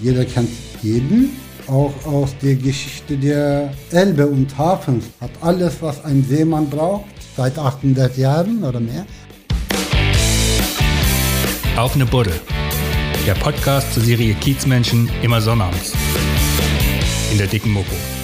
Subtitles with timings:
[0.00, 0.50] Jeder kennt
[0.82, 1.30] jeden.
[1.66, 7.04] Auch aus der Geschichte der Elbe und Hafens hat alles, was ein Seemann braucht,
[7.36, 9.04] seit 800 Jahren oder mehr.
[11.76, 12.32] Auf eine Buddel.
[13.26, 15.92] Der Podcast zur Serie Kiezmenschen immer sonnabends.
[17.30, 18.17] In der dicken Mopo.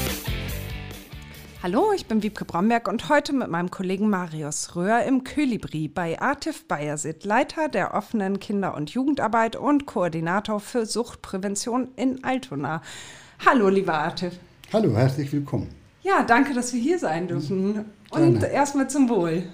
[1.65, 6.21] Hallo, ich bin Wiebke Bromberg und heute mit meinem Kollegen Marius Röhr im Kölibri bei
[6.21, 12.83] Artif Bayersit, Leiter der offenen Kinder- und Jugendarbeit und Koordinator für Suchtprävention in Altona.
[13.47, 14.35] Hallo, lieber Artif.
[14.75, 15.71] Hallo, herzlich willkommen.
[16.03, 17.87] Ja, danke, dass wir hier sein dürfen.
[18.11, 19.45] Und erstmal zum Wohl.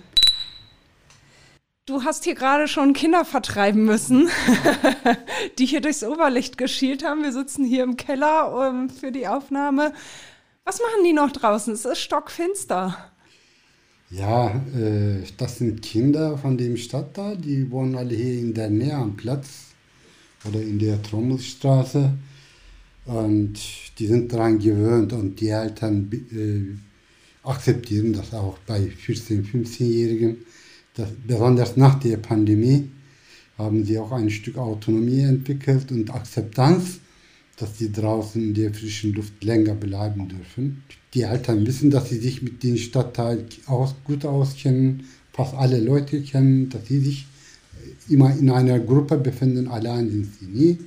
[1.86, 4.28] Du hast hier gerade schon Kinder vertreiben müssen,
[5.60, 7.22] die hier durchs Oberlicht geschielt haben.
[7.22, 9.92] Wir sitzen hier im Keller um, für die Aufnahme.
[10.64, 11.74] Was machen die noch draußen?
[11.74, 12.96] Es ist stockfinster.
[14.10, 18.94] Ja, äh, das sind Kinder von dem Stadtteil, die wohnen alle hier in der Nähe
[18.94, 19.66] am Platz
[20.44, 22.12] oder in der Trommelstraße.
[23.06, 23.54] Und
[23.98, 30.38] die sind daran gewöhnt und die Eltern äh, akzeptieren das auch bei 14-, 15-Jährigen.
[31.26, 32.90] Besonders nach der Pandemie
[33.56, 36.99] haben sie auch ein Stück Autonomie entwickelt und Akzeptanz
[37.60, 40.82] dass sie draußen in der frischen Luft länger bleiben dürfen.
[41.14, 46.22] Die Eltern wissen, dass sie sich mit dem Stadtteil aus, gut auskennen, fast alle Leute
[46.22, 47.26] kennen, dass sie sich
[48.08, 50.78] immer in einer Gruppe befinden, allein sind sie nie.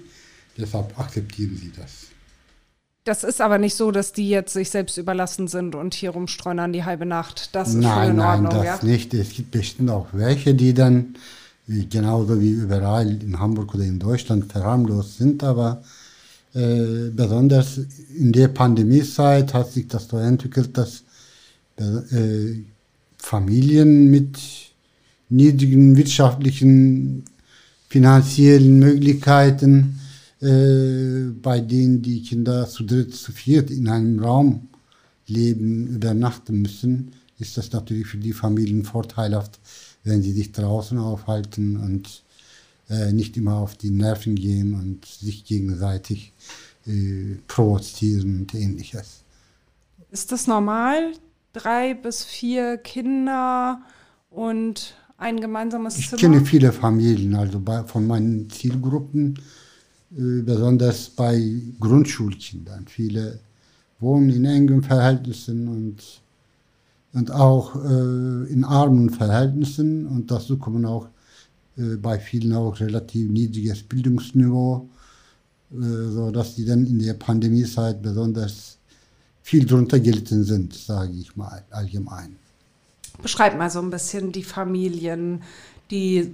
[0.57, 2.07] Deshalb akzeptieren sie das.
[3.05, 6.71] Das ist aber nicht so, dass die jetzt sich selbst überlassen sind und hier rumstreunern
[6.71, 7.53] die halbe Nacht.
[7.53, 8.87] Das ist nein, schon in Ordnung, Nein, das ja?
[8.87, 9.13] nicht.
[9.13, 11.15] Es gibt bestimmt auch welche, die dann,
[11.67, 15.83] genauso wie überall in Hamburg oder in Deutschland, verharmlost sind, aber
[16.53, 17.79] äh, besonders
[18.15, 21.03] in der Pandemiezeit hat sich das so entwickelt, dass
[21.77, 22.61] äh,
[23.17, 24.37] Familien mit
[25.29, 27.23] niedrigen wirtschaftlichen,
[27.89, 29.99] finanziellen Möglichkeiten,
[30.41, 34.67] äh, bei denen die Kinder zu dritt, zu viert in einem Raum
[35.27, 39.59] leben, übernachten müssen, ist das natürlich für die Familien vorteilhaft,
[40.03, 42.22] wenn sie sich draußen aufhalten und
[42.93, 46.33] äh, nicht immer auf die Nerven gehen und sich gegenseitig
[46.85, 49.23] äh, provozieren und ähnliches.
[50.11, 51.13] Ist das normal?
[51.53, 53.81] Drei bis vier Kinder
[54.29, 56.17] und ein gemeinsames ich Zimmer?
[56.17, 59.39] Ich kenne viele Familien, also bei, von meinen Zielgruppen,
[60.15, 62.85] äh, besonders bei Grundschulkindern.
[62.87, 63.39] Viele
[63.99, 66.21] wohnen in engen Verhältnissen und,
[67.13, 71.07] und auch äh, in armen Verhältnissen und dazu kommen auch
[71.75, 74.89] bei vielen auch relativ niedriges Bildungsniveau,
[75.71, 78.77] äh, so dass die dann in der Pandemiezeit besonders
[79.41, 82.35] viel drunter gelitten sind, sage ich mal allgemein.
[83.21, 85.43] Beschreib mal so ein bisschen die Familien,
[85.91, 86.31] die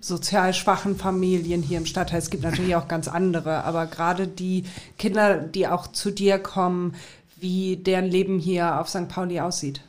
[0.00, 2.18] sozial schwachen Familien hier im Stadtteil.
[2.18, 4.64] Es gibt natürlich auch ganz andere, aber gerade die
[4.96, 6.94] Kinder, die auch zu dir kommen,
[7.40, 9.08] wie deren Leben hier auf St.
[9.08, 9.80] Pauli aussieht.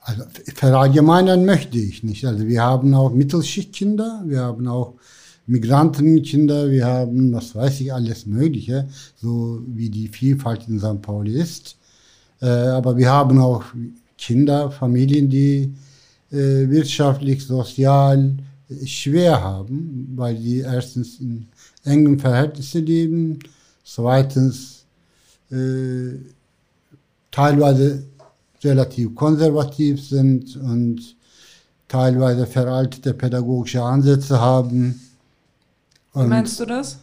[0.00, 0.24] Also
[0.54, 2.24] verallgemeinern möchte ich nicht.
[2.24, 4.94] Also wir haben auch Mittelschichtkinder, wir haben auch
[5.46, 11.02] Migrantenkinder, wir haben, was weiß ich, alles Mögliche, so wie die Vielfalt in St.
[11.02, 11.76] Pauli ist.
[12.40, 13.64] Äh, aber wir haben auch
[14.16, 15.74] Kinder, Familien, die
[16.30, 18.36] äh, wirtschaftlich, sozial
[18.84, 21.48] schwer haben, weil die erstens in
[21.84, 23.38] engen Verhältnissen leben,
[23.84, 24.84] zweitens
[25.50, 26.14] äh,
[27.30, 28.04] teilweise
[28.62, 31.16] relativ konservativ sind und
[31.88, 35.00] teilweise veraltete pädagogische Ansätze haben.
[36.12, 36.98] Und Wie meinst du das?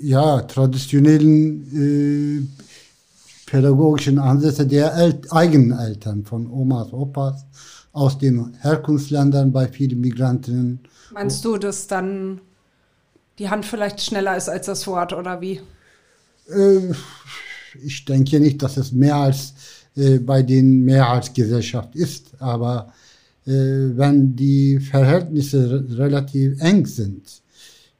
[0.00, 7.44] Ja, traditionellen äh, pädagogischen Ansätze der El eigenen Eltern, von Omas, Opas,
[7.92, 10.80] aus den Herkunftsländern bei vielen Migrantinnen.
[11.12, 12.40] Meinst du, dass dann
[13.38, 15.60] die Hand vielleicht schneller ist als das Wort oder wie?
[16.48, 16.92] Äh,
[17.82, 19.54] ich denke nicht, dass es mehr als
[19.96, 22.92] äh, bei den Mehrheitsgesellschaft ist, aber
[23.46, 27.42] äh, wenn die Verhältnisse relativ eng sind,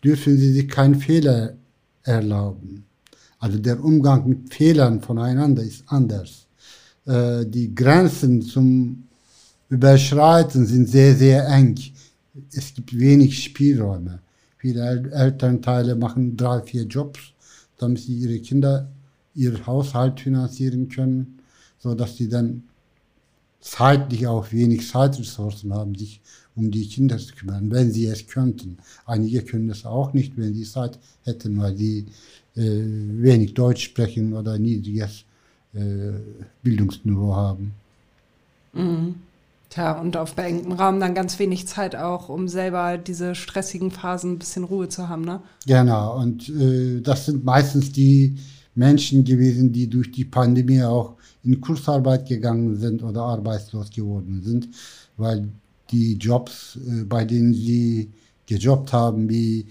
[0.02, 1.55] dürfen sie sich keinen Fehler
[2.02, 2.84] erlauben.
[3.38, 6.46] Also der Umgang mit Fehlern voneinander ist anders.
[7.06, 9.05] Äh, die Grenzen zum
[9.69, 11.78] Überschreiten sind sehr, sehr eng.
[12.52, 14.20] Es gibt wenig Spielräume.
[14.58, 17.20] Viele Elternteile machen drei, vier Jobs,
[17.78, 18.90] damit sie ihre Kinder
[19.35, 21.38] ihr Haushalt finanzieren können,
[21.79, 22.65] so dass sie dann
[23.61, 26.21] zeitlich auch wenig Zeitressourcen haben, sich
[26.56, 28.79] um die Kinder zu kümmern, wenn sie es könnten.
[29.06, 32.06] Einige können es auch nicht, wenn sie Zeit hätten, weil sie
[32.56, 35.25] äh, wenig Deutsch sprechen oder niedriges
[35.75, 36.12] äh,
[36.62, 37.73] Bildungsniveau haben.
[38.73, 39.15] Mhm.
[39.69, 44.33] Tja, und auf beengtem Raum dann ganz wenig Zeit auch, um selber diese stressigen Phasen
[44.33, 45.41] ein bisschen Ruhe zu haben, ne?
[45.65, 48.37] Genau, und äh, das sind meistens die
[48.75, 54.69] Menschen gewesen, die durch die Pandemie auch in Kursarbeit gegangen sind oder arbeitslos geworden sind,
[55.17, 55.49] weil
[55.90, 58.11] die Jobs, äh, bei denen sie
[58.46, 59.67] gejobbt haben, wie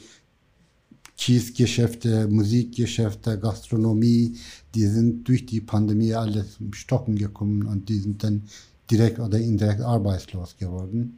[1.18, 4.38] Kiesgeschäfte, Musikgeschäfte, Gastronomie,
[4.74, 8.44] die sind durch die Pandemie alles im Stocken gekommen und die sind dann
[8.90, 11.18] direkt oder indirekt arbeitslos geworden.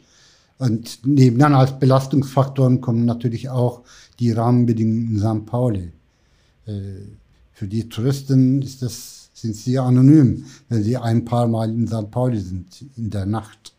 [0.57, 3.83] Und nebenan als Belastungsfaktoren kommen natürlich auch
[4.19, 5.45] die Rahmenbedingungen in St.
[5.45, 5.91] Pauli.
[6.65, 7.20] Äh,
[7.61, 12.09] für die Touristen ist das, sind sie anonym, wenn sie ein paar Mal in St.
[12.09, 13.75] Pauli sind in der Nacht.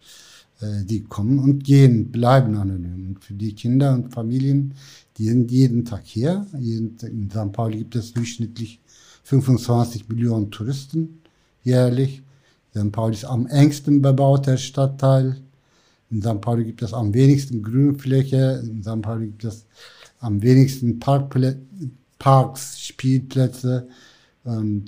[0.61, 3.08] Äh, die kommen und gehen, bleiben anonym.
[3.08, 4.75] Und für die Kinder und Familien,
[5.19, 6.46] die sind jeden Tag hier.
[6.52, 7.52] In St.
[7.52, 8.79] Pauli gibt es durchschnittlich
[9.25, 11.19] 25 Millionen Touristen
[11.64, 12.23] jährlich.
[12.76, 12.93] St.
[12.93, 15.38] Pauli ist am engsten bebauter Stadtteil.
[16.08, 16.40] In St.
[16.40, 18.62] Pauli gibt es am wenigsten Grünfläche.
[18.62, 19.02] In St.
[19.02, 19.67] Pauli gibt es
[20.20, 21.58] am wenigsten Parkplätze
[22.22, 23.88] Parks, Spielplätze
[24.44, 24.84] und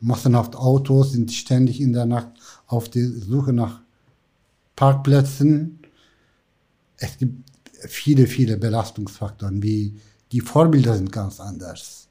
[0.00, 2.30] massenhaft Autos sind ständig in der Nacht
[2.66, 3.80] auf der Suche nach
[4.74, 5.78] Parkplätzen.
[6.96, 9.94] Es gibt viele, viele Belastungsfaktoren, wie
[10.32, 12.08] die Vorbilder sind ganz anders.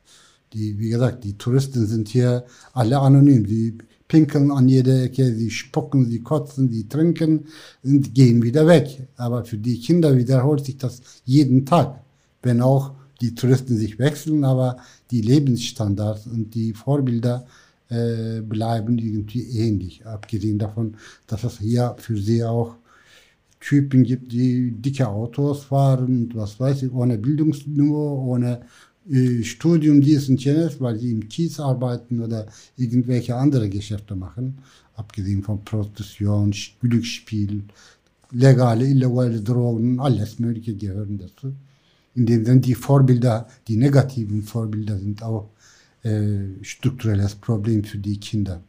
[0.54, 3.46] Die, wie gesagt, die Touristen sind hier alle anonym.
[3.46, 3.78] Sie
[4.08, 7.48] pinkeln an jeder Ecke, sie spucken, sie kotzen, sie trinken
[7.84, 9.10] und gehen wieder weg.
[9.18, 12.00] Aber für die Kinder wiederholt sich das jeden Tag,
[12.42, 14.78] wenn auch die Touristen sich wechseln, aber
[15.12, 17.46] die Lebensstandards und die Vorbilder
[17.90, 20.06] äh, bleiben irgendwie ähnlich.
[20.06, 20.98] Abgesehen davon,
[21.28, 22.76] dass es hier für sie auch
[23.60, 28.62] Typen gibt, die dicke Autos fahren und was weiß ich, ohne Bildungsniveau, ohne
[29.10, 32.48] äh, Studium dies und jenes, weil sie im Kies arbeiten oder
[32.78, 34.60] irgendwelche andere Geschäfte machen.
[34.96, 37.64] Abgesehen von Prostitution, Glücksspiel,
[38.32, 41.54] legale, illegale Drogen, alles Mögliche gehören dazu
[42.16, 45.50] in dem Sinne die Vorbilder, die negativen Vorbilder sind auch
[46.04, 48.62] äh, strukturelles Problem für die Kinder.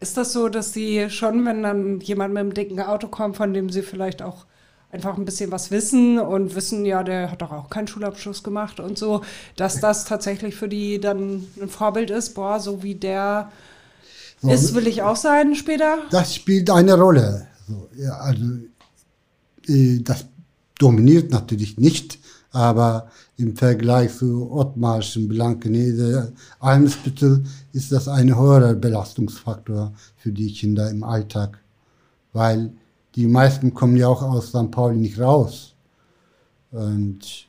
[0.00, 3.54] Ist das so, dass Sie schon, wenn dann jemand mit einem dicken Auto kommt, von
[3.54, 4.46] dem Sie vielleicht auch
[4.90, 8.78] einfach ein bisschen was wissen und wissen, ja, der hat doch auch keinen Schulabschluss gemacht
[8.78, 9.22] und so,
[9.56, 13.50] dass das tatsächlich für die dann ein Vorbild ist, boah, so wie der
[14.40, 15.98] so, ist, will ich auch sein später?
[16.10, 17.48] Das spielt eine Rolle.
[17.66, 18.44] So, ja, also
[19.66, 20.26] äh, das
[20.78, 22.18] dominiert natürlich nicht
[22.54, 30.88] aber im Vergleich zu Ottmarschen, Blankenese, Almsbüttel ist das ein höherer Belastungsfaktor für die Kinder
[30.88, 31.58] im Alltag,
[32.32, 32.72] weil
[33.16, 34.70] die meisten kommen ja auch aus St.
[34.70, 35.74] Pauli nicht raus.
[36.70, 37.48] Und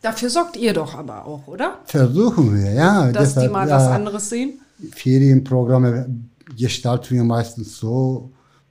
[0.00, 1.78] Dafür sorgt ihr doch aber auch, oder?
[1.84, 3.12] Versuchen wir, ja.
[3.12, 4.60] Dass Deshalb, die mal ja, was anderes sehen?
[4.90, 6.08] Ferienprogramme
[6.56, 8.30] gestalten wir meistens so,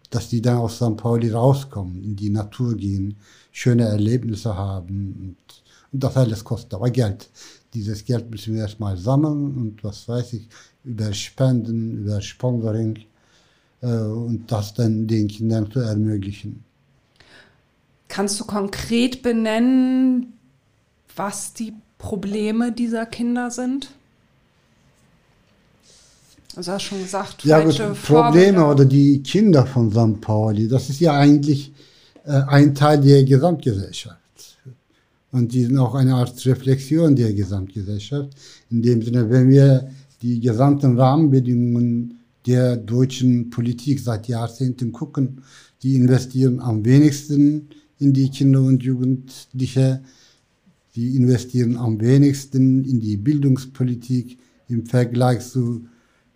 [0.09, 0.97] dass die dann aus St.
[0.97, 3.15] Pauli rauskommen, in die Natur gehen,
[3.51, 5.15] schöne Erlebnisse haben.
[5.19, 7.29] Und, und das alles kostet aber Geld.
[7.73, 10.47] Dieses Geld müssen wir erstmal sammeln und was weiß ich,
[10.83, 12.99] über Spenden, über Sponsoring
[13.81, 16.63] äh, und das dann den Kindern zu ermöglichen.
[18.07, 20.33] Kannst du konkret benennen,
[21.15, 23.91] was die Probleme dieser Kinder sind?
[26.55, 30.19] Also hast schon gesagt, ja, falsche Probleme oder die Kinder von St.
[30.19, 31.71] Pauli, das ist ja eigentlich
[32.25, 34.19] ein Teil der Gesamtgesellschaft.
[35.31, 38.31] Und die sind auch eine Art Reflexion der Gesamtgesellschaft.
[38.69, 39.89] In dem Sinne, wenn wir
[40.21, 45.41] die gesamten Rahmenbedingungen der deutschen Politik seit Jahrzehnten gucken,
[45.83, 50.01] die investieren am wenigsten in die Kinder und Jugendliche,
[50.95, 54.37] die investieren am wenigsten in die Bildungspolitik
[54.67, 55.85] im Vergleich zu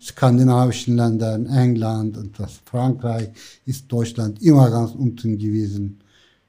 [0.06, 3.30] skandinavischen Ländern, England und was Frankreich,
[3.64, 5.98] ist Deutschland immer ganz unten gewesen.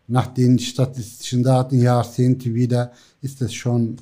[0.08, 3.98] Nach den statistischen Daten Jahrzehnte wieder ist es schon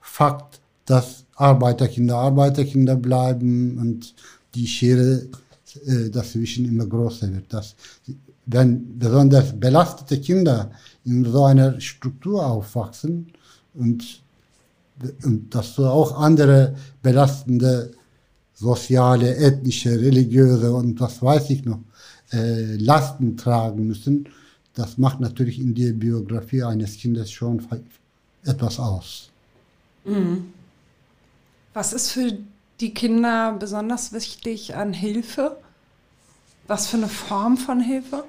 [0.00, 4.14] Fakt, dass Arbeiterkinder Arbeiterkinder bleiben und
[4.54, 5.26] die Schere
[5.86, 7.52] äh, dazwischen immer größer wird.
[7.52, 7.74] Dass,
[8.46, 10.70] wenn besonders belastete Kinder
[11.04, 13.32] in so einer Struktur aufwachsen
[13.74, 14.22] und,
[15.22, 17.92] und dass so auch andere belastende
[18.60, 21.80] soziale, ethnische, religiöse und was weiß ich noch,
[22.32, 24.28] äh, Lasten tragen müssen,
[24.74, 27.66] das macht natürlich in der Biografie eines Kindes schon
[28.44, 29.30] etwas aus.
[30.04, 30.52] Mhm.
[31.72, 32.38] Was ist für
[32.80, 35.56] die Kinder besonders wichtig an Hilfe?
[36.66, 38.24] Was für eine Form von Hilfe?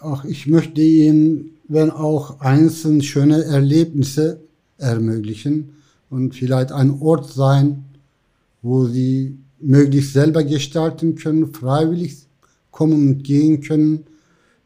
[0.00, 4.40] Auch ich möchte ihnen, wenn auch einzeln schöne Erlebnisse
[4.76, 5.76] ermöglichen
[6.10, 7.84] und vielleicht ein Ort sein,
[8.60, 12.26] wo sie möglichst selber gestalten können, freiwillig
[12.70, 14.04] kommen und gehen können,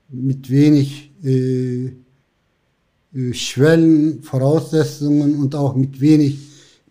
[0.08, 1.92] mit wenig äh,
[3.14, 6.38] äh, Schwellen, Voraussetzungen und auch mit wenig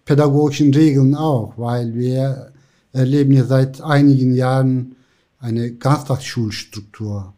[0.03, 2.51] pädagogischen Regeln auch, weil wir
[2.91, 4.95] erleben ja seit einigen Jahren
[5.39, 7.33] eine Ganztagsschulstruktur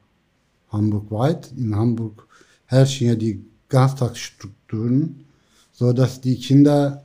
[0.69, 1.51] hamburgweit.
[1.57, 2.27] In Hamburg
[2.65, 5.25] herrschen ja die Ganztagsstrukturen,
[5.71, 7.03] so dass die Kinder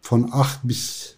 [0.00, 1.11] von 8 bis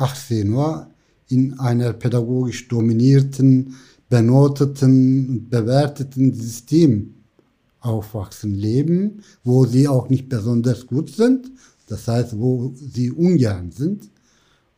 [0.00, 0.88] 18 Uhr
[1.28, 3.74] in einer pädagogisch dominierten,
[4.08, 7.14] benoteten und bewerteten System
[7.80, 11.50] aufwachsen, leben, wo sie auch nicht besonders gut sind,
[11.86, 14.10] das heißt, wo sie ungern sind.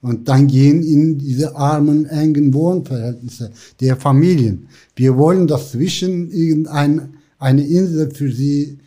[0.00, 4.66] Und dann gehen in diese armen, engen Wohnverhältnisse der Familien.
[4.96, 8.78] Wir wollen dazwischen irgendeine eine Insel für sie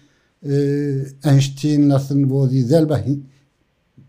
[0.42, 3.26] äh, entstehen lassen, wo sie selber hin,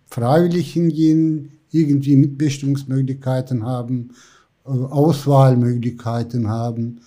[0.06, 4.10] freiwillig hingehen, irgendwie Mitbestimmungsmöglichkeiten haben,
[4.64, 7.00] äh, Auswahlmöglichkeiten haben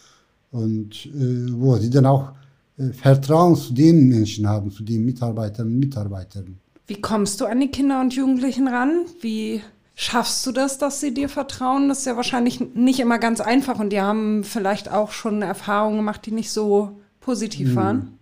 [0.52, 2.32] und äh, wo sie dann auch
[2.78, 6.58] äh, Vertrauen zu den Menschen haben, zu den Mitarbeiterinnen und Mitarbeitern.
[6.88, 9.06] Wie kommst du an die Kinder und Jugendlichen ran?
[9.22, 9.62] Wie
[9.94, 11.90] schaffst du das, dass sie dir vertrauen?
[11.90, 15.98] Das ist ja wahrscheinlich nicht immer ganz einfach und die haben vielleicht auch schon Erfahrungen
[15.98, 17.76] gemacht, die nicht so positiv hm.
[17.76, 18.20] waren.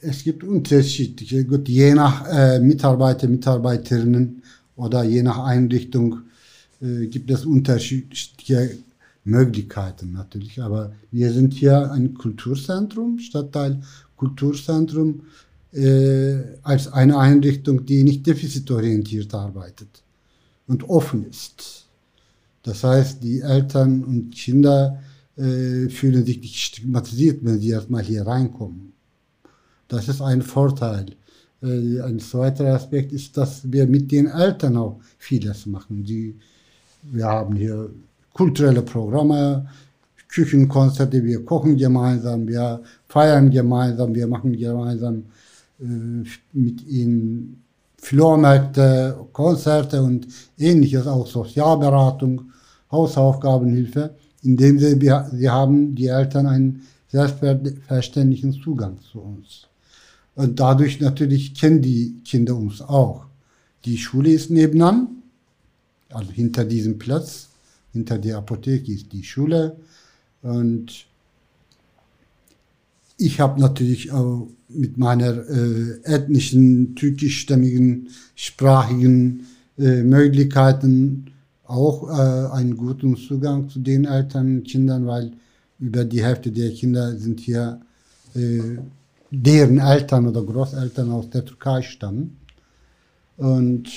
[0.00, 4.42] Es gibt unterschiedliche, gut, je nach äh, Mitarbeiter, Mitarbeiterinnen
[4.78, 6.20] oder je nach Einrichtung
[6.80, 8.78] äh, gibt es unterschiedliche
[9.24, 10.62] Möglichkeiten natürlich.
[10.62, 13.82] Aber wir sind hier ein Kulturzentrum, Stadtteil
[14.16, 15.22] Kulturzentrum,
[15.72, 20.02] äh, als eine Einrichtung, die nicht defizitorientiert arbeitet
[20.66, 21.86] und offen ist.
[22.62, 25.02] Das heißt, die Eltern und Kinder
[25.36, 28.92] äh, fühlen sich nicht stigmatisiert, wenn sie erstmal hier reinkommen.
[29.88, 31.16] Das ist ein Vorteil.
[31.62, 36.04] Äh, ein zweiter Aspekt ist, dass wir mit den Eltern auch vieles machen.
[36.04, 36.36] Die,
[37.02, 37.90] wir haben hier
[38.32, 39.66] kulturelle Programme,
[40.28, 45.24] Küchenkonzerte, wir kochen gemeinsam, wir feiern gemeinsam, wir machen gemeinsam
[45.80, 47.62] äh, mit ihnen
[48.00, 52.52] Flohmärkte, Konzerte und ähnliches, auch Sozialberatung,
[52.92, 54.96] Hausaufgabenhilfe, indem sie,
[55.32, 59.67] sie haben die Eltern einen selbstverständlichen Zugang zu uns.
[60.38, 63.26] Und dadurch natürlich kennen die Kinder uns auch.
[63.84, 65.08] Die Schule ist nebenan,
[66.10, 67.48] also hinter diesem Platz,
[67.92, 69.76] hinter der Apotheke ist die Schule.
[70.42, 71.06] Und
[73.16, 79.44] ich habe natürlich auch mit meiner äh, ethnischen, türkischstämmigen, sprachigen
[79.76, 81.32] äh, Möglichkeiten
[81.64, 85.32] auch äh, einen guten Zugang zu den Eltern und Kindern, weil
[85.80, 87.80] über die Hälfte der Kinder sind hier
[88.36, 88.78] äh,
[89.30, 92.38] deren Eltern oder Großeltern aus der Türkei stammen.
[93.36, 93.88] Und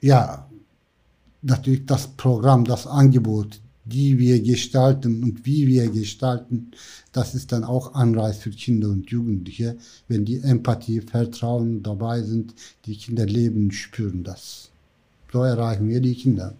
[0.00, 0.48] ja,
[1.42, 6.72] natürlich das Programm, das Angebot, die wir gestalten und wie wir gestalten,
[7.12, 9.76] das ist dann auch Anreiz für Kinder und Jugendliche,
[10.08, 12.54] wenn die Empathie, Vertrauen dabei sind,
[12.84, 14.70] die Kinder leben und spüren das.
[15.32, 16.54] So erreichen wir die Kinder.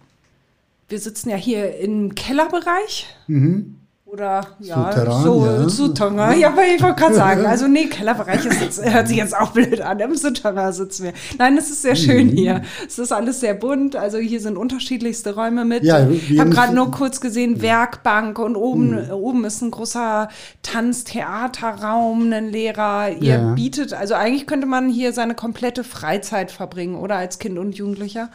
[0.87, 3.07] Wir sitzen ja hier im Kellerbereich.
[3.27, 3.75] Mhm.
[4.09, 5.69] Oder ja, Souterrain, so ja.
[5.69, 6.39] Souterrain.
[6.39, 9.51] Ja, aber ich wollte gerade sagen, also nee, Kellerbereich ist jetzt, hört sich jetzt auch
[9.51, 9.99] blöd an.
[9.99, 11.13] Im Souterrain sitzen wir.
[11.37, 12.31] Nein, es ist sehr schön mhm.
[12.31, 12.61] hier.
[12.87, 13.97] Es ist alles sehr bunt.
[13.97, 15.83] Also hier sind unterschiedlichste Räume mit.
[15.83, 19.11] Ja, ich habe gerade nur kurz gesehen, Werkbank und oben, mhm.
[19.11, 20.29] oben ist ein großer
[20.61, 23.09] Tanztheaterraum, ein Lehrer.
[23.09, 23.53] Ihr ja.
[23.55, 28.29] bietet, also eigentlich könnte man hier seine komplette Freizeit verbringen, oder als Kind und Jugendlicher.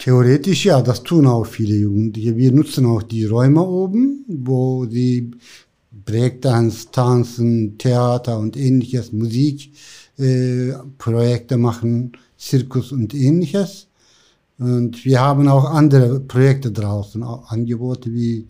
[0.00, 2.34] Theoretisch ja, das tun auch viele Jugendliche.
[2.34, 5.30] Wir nutzen auch die Räume oben, wo sie
[5.92, 9.74] Breakdance, Tanzen, Theater und ähnliches, Musik,
[10.16, 13.88] äh, Projekte machen, Zirkus und ähnliches.
[14.58, 18.48] Und wir haben auch andere Projekte draußen, auch Angebote wie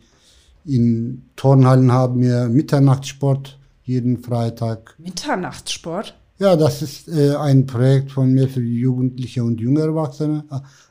[0.64, 4.94] in Turnhallen haben wir Mitternachtssport jeden Freitag.
[4.98, 6.14] Mitternachtssport?
[6.38, 10.44] Ja, das ist äh, ein Projekt von mir für Jugendliche und junge Erwachsene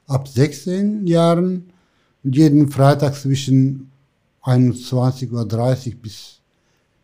[0.09, 1.71] ab 16 Jahren.
[2.23, 3.91] Jeden Freitag zwischen
[4.43, 6.41] 21.30 Uhr bis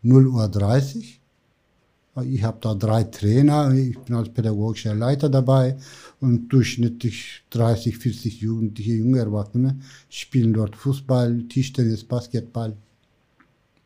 [0.03, 2.23] 0.30 Uhr.
[2.23, 5.77] Ich habe da drei Trainer, ich bin als pädagogischer Leiter dabei
[6.21, 12.77] und durchschnittlich 30, 40 Jugendliche, junge Erwachsene spielen dort Fußball, Tischtennis, Basketball,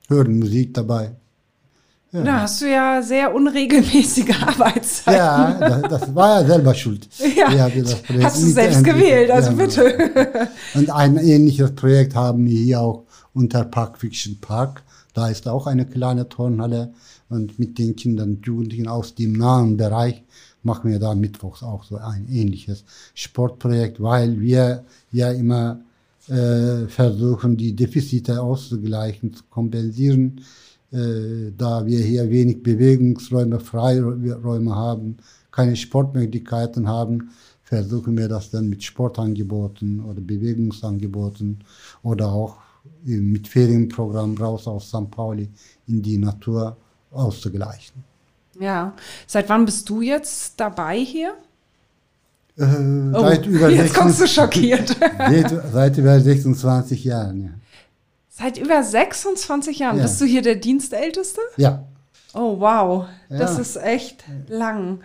[0.10, 1.16] hören Musik dabei.
[2.12, 2.24] Ja.
[2.24, 5.20] Da hast du ja sehr unregelmäßige Arbeitszeiten.
[5.20, 7.08] Ja, das, das war ja selber schuld.
[7.36, 7.70] Ja,
[8.24, 10.50] hast du selbst gewählt, also ja, bitte.
[10.74, 14.84] Und ein ähnliches Projekt haben wir hier auch unter Park Fiction Park.
[15.14, 16.94] Da ist auch eine kleine Turnhalle
[17.30, 20.24] und mit den Kindern und Jugendlichen aus dem nahen Bereich
[20.64, 25.80] machen wir da mittwochs auch so ein ähnliches Sportprojekt, weil wir ja immer
[26.28, 30.42] äh, versuchen, die Defizite auszugleichen, zu kompensieren.
[30.92, 35.18] Äh, da wir hier wenig Bewegungsräume, Freiräume haben,
[35.52, 37.30] keine Sportmöglichkeiten haben,
[37.64, 41.60] versuchen wir das dann mit Sportangeboten oder Bewegungsangeboten
[42.02, 42.58] oder auch
[43.04, 45.12] mit Ferienprogramm raus aus St.
[45.12, 45.50] Pauli
[45.88, 46.76] in die Natur
[47.12, 48.04] auszugleichen.
[48.60, 48.94] Ja,
[49.28, 51.36] seit wann bist du jetzt dabei hier?
[52.58, 52.64] Äh,
[53.14, 54.98] oh, seit über jetzt 16, kommst du schockiert.
[55.72, 57.50] seit über 26 Jahren, ja.
[58.40, 59.98] Seit über 26 Jahren?
[59.98, 60.04] Ja.
[60.04, 61.42] Bist du hier der Dienstälteste?
[61.58, 61.84] Ja.
[62.34, 63.06] Oh, wow.
[63.30, 63.38] Ja.
[63.38, 65.02] Das ist echt lang.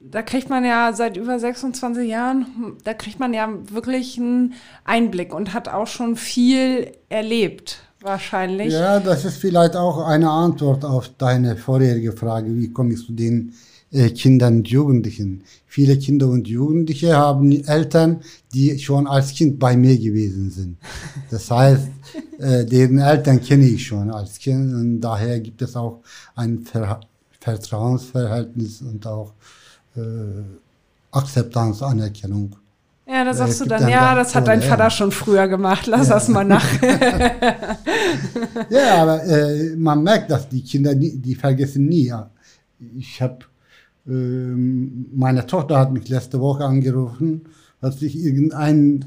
[0.00, 5.34] Da kriegt man ja seit über 26 Jahren, da kriegt man ja wirklich einen Einblick
[5.34, 8.72] und hat auch schon viel erlebt, wahrscheinlich.
[8.72, 12.54] Ja, das ist vielleicht auch eine Antwort auf deine vorherige Frage.
[12.56, 13.54] Wie komme ich zu den
[13.90, 15.44] äh, Kindern und Jugendlichen.
[15.66, 18.20] Viele Kinder und Jugendliche haben Eltern,
[18.52, 20.76] die schon als Kind bei mir gewesen sind.
[21.30, 21.88] Das heißt,
[22.38, 26.00] äh, deren Eltern kenne ich schon als Kind und daher gibt es auch
[26.34, 27.00] ein Ver
[27.40, 29.32] Vertrauensverhältnis und auch
[29.96, 30.00] äh,
[31.12, 32.56] Akzeptanz, Anerkennung.
[33.06, 36.14] Ja, da sagst du dann, ja, das hat dein Vater schon früher gemacht, lass ja.
[36.14, 36.66] das mal nach.
[38.70, 42.12] ja, aber äh, man merkt, dass die Kinder, die, die vergessen nie.
[42.98, 43.38] Ich habe
[44.08, 47.42] meine Tochter hat mich letzte Woche angerufen,
[47.82, 49.04] hat sich irgendein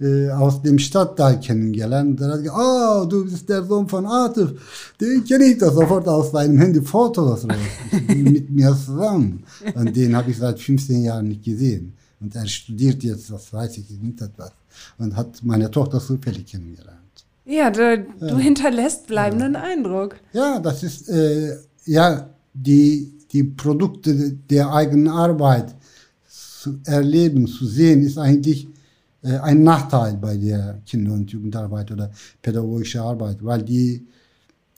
[0.00, 2.20] äh, aus dem Stadtteil kennengelernt.
[2.20, 4.92] Der hat gesagt, oh, du bist der Sohn von Atif.
[5.00, 7.46] Den kenne ich da sofort aus seinem Handy Fotos raus.
[8.08, 9.44] mit mir zusammen.
[9.74, 11.94] Und den habe ich seit 15 Jahren nicht gesehen.
[12.20, 14.52] Und er studiert jetzt, was weiß ich, nicht etwas.
[14.98, 16.98] Und hat meine Tochter zufällig kennengelernt.
[17.44, 18.38] Ja, du, du ja.
[18.38, 19.62] hinterlässt bleibenden ja.
[19.62, 20.16] Eindruck.
[20.32, 25.74] Ja, das ist, äh, ja, die die Produkte der eigenen Arbeit
[26.26, 28.68] zu erleben, zu sehen, ist eigentlich
[29.22, 32.10] äh, ein Nachteil bei der Kinder- und Jugendarbeit oder
[32.40, 34.06] pädagogischer Arbeit, weil die,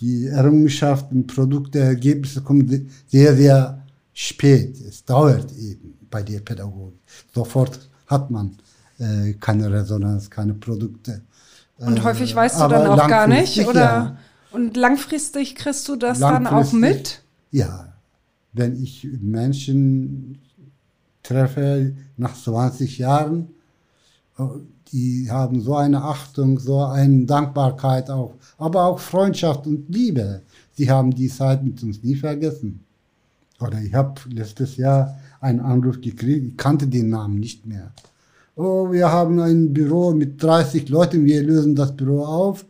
[0.01, 3.83] die Errungenschaften, Produkte, Ergebnisse kommen sehr, sehr
[4.15, 4.81] spät.
[4.81, 6.99] Es dauert eben bei der Pädagogik.
[7.35, 8.57] Sofort hat man
[8.99, 11.21] äh, keine Resonanz, keine Produkte.
[11.79, 13.81] Und häufig äh, weißt du dann auch gar nicht, oder?
[13.81, 14.17] Ja.
[14.51, 17.21] Und langfristig kriegst du das dann auch mit?
[17.51, 17.86] Ja,
[18.57, 20.39] wenn ich Menschen
[21.23, 23.49] treffe nach 20 Jahren,
[24.93, 30.43] die haben so eine Achtung, so eine Dankbarkeit auch, aber auch Freundschaft und Liebe.
[30.73, 32.81] Sie haben die Zeit mit uns nie vergessen.
[33.61, 37.93] Oder ich habe letztes Jahr einen Anruf gekriegt, ich kannte den Namen nicht mehr.
[38.55, 42.65] Oh, wir haben ein Büro mit 30 Leuten, wir lösen das Büro auf.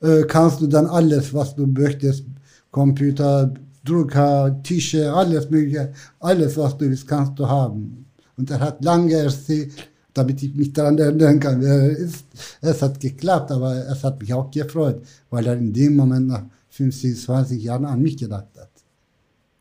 [0.00, 2.24] Äh, kannst du dann alles, was du möchtest,
[2.70, 3.52] Computer,
[3.86, 8.06] Drucker, Tische, alles mögliche, alles, was du willst, kannst du haben.
[8.36, 9.72] Und er hat lange erzählt,
[10.12, 12.26] damit ich mich daran erinnern kann, wer er ist.
[12.60, 16.44] Es hat geklappt, aber es hat mich auch gefreut, weil er in dem Moment nach
[16.70, 18.70] 50, 20 Jahren an mich gedacht hat.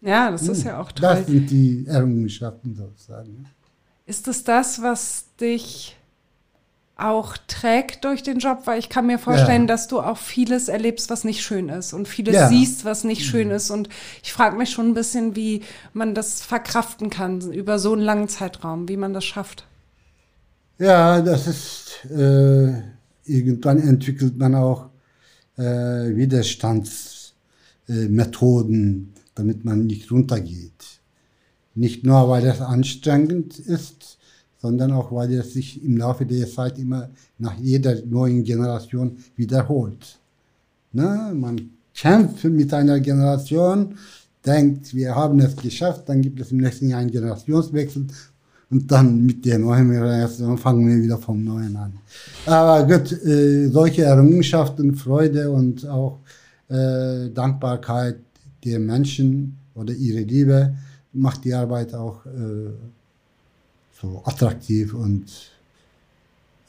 [0.02, 1.02] Ja, das ist ja auch toll.
[1.02, 3.46] Das sind die Errungenschaften sozusagen.
[4.06, 5.96] Ist es das, was dich
[6.98, 9.68] auch trägt durch den Job, weil ich kann mir vorstellen, ja.
[9.68, 12.48] dass du auch vieles erlebst, was nicht schön ist und vieles ja.
[12.48, 13.70] siehst, was nicht schön ist.
[13.70, 13.90] Und
[14.24, 15.62] ich frage mich schon ein bisschen, wie
[15.94, 19.68] man das verkraften kann über so einen langen Zeitraum, wie man das schafft.
[20.78, 22.82] Ja, das ist, äh,
[23.26, 24.88] irgendwann entwickelt man auch
[25.58, 30.72] äh, Widerstandsmethoden, äh, damit man nicht runtergeht.
[31.74, 34.18] Nicht nur, weil es anstrengend ist,
[34.66, 40.18] sondern auch, weil es sich im Laufe der Zeit immer nach jeder neuen Generation wiederholt.
[40.92, 41.32] Ne?
[41.36, 43.96] Man kämpft mit einer Generation,
[44.44, 48.08] denkt, wir haben es geschafft, dann gibt es im nächsten Jahr einen Generationswechsel
[48.72, 51.94] und dann mit der neuen Generation fangen wir wieder vom Neuen an.
[52.48, 56.18] Aber gut, äh, solche Errungenschaften, Freude und auch
[56.70, 58.18] äh, Dankbarkeit
[58.64, 60.76] der Menschen oder ihre Liebe
[61.14, 62.72] macht die Arbeit auch äh,
[64.02, 65.26] so attraktiv und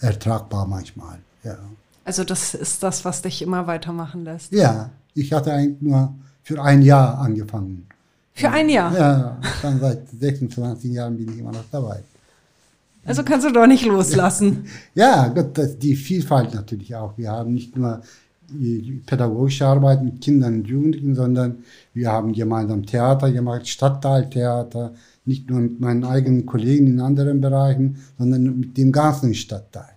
[0.01, 1.19] ertragbar manchmal.
[1.43, 1.59] Ja.
[2.05, 4.53] Also das ist das, was dich immer weitermachen lässt.
[4.53, 7.87] Ja, ich hatte eigentlich nur für ein Jahr angefangen.
[8.33, 8.97] Für ein Jahr?
[8.97, 12.03] Ja, dann seit 26 Jahren bin ich immer noch dabei.
[13.05, 14.67] Also kannst du doch nicht loslassen.
[14.95, 17.17] ja, Gott, das, die Vielfalt natürlich auch.
[17.17, 18.03] Wir haben nicht nur
[18.49, 24.93] die pädagogische Arbeit mit Kindern und Jugendlichen, sondern wir haben gemeinsam Theater gemacht, Stadtteiltheater,
[25.27, 29.95] nicht nur mit meinen eigenen Kollegen in anderen Bereichen, sondern mit dem ganzen Stadtteil.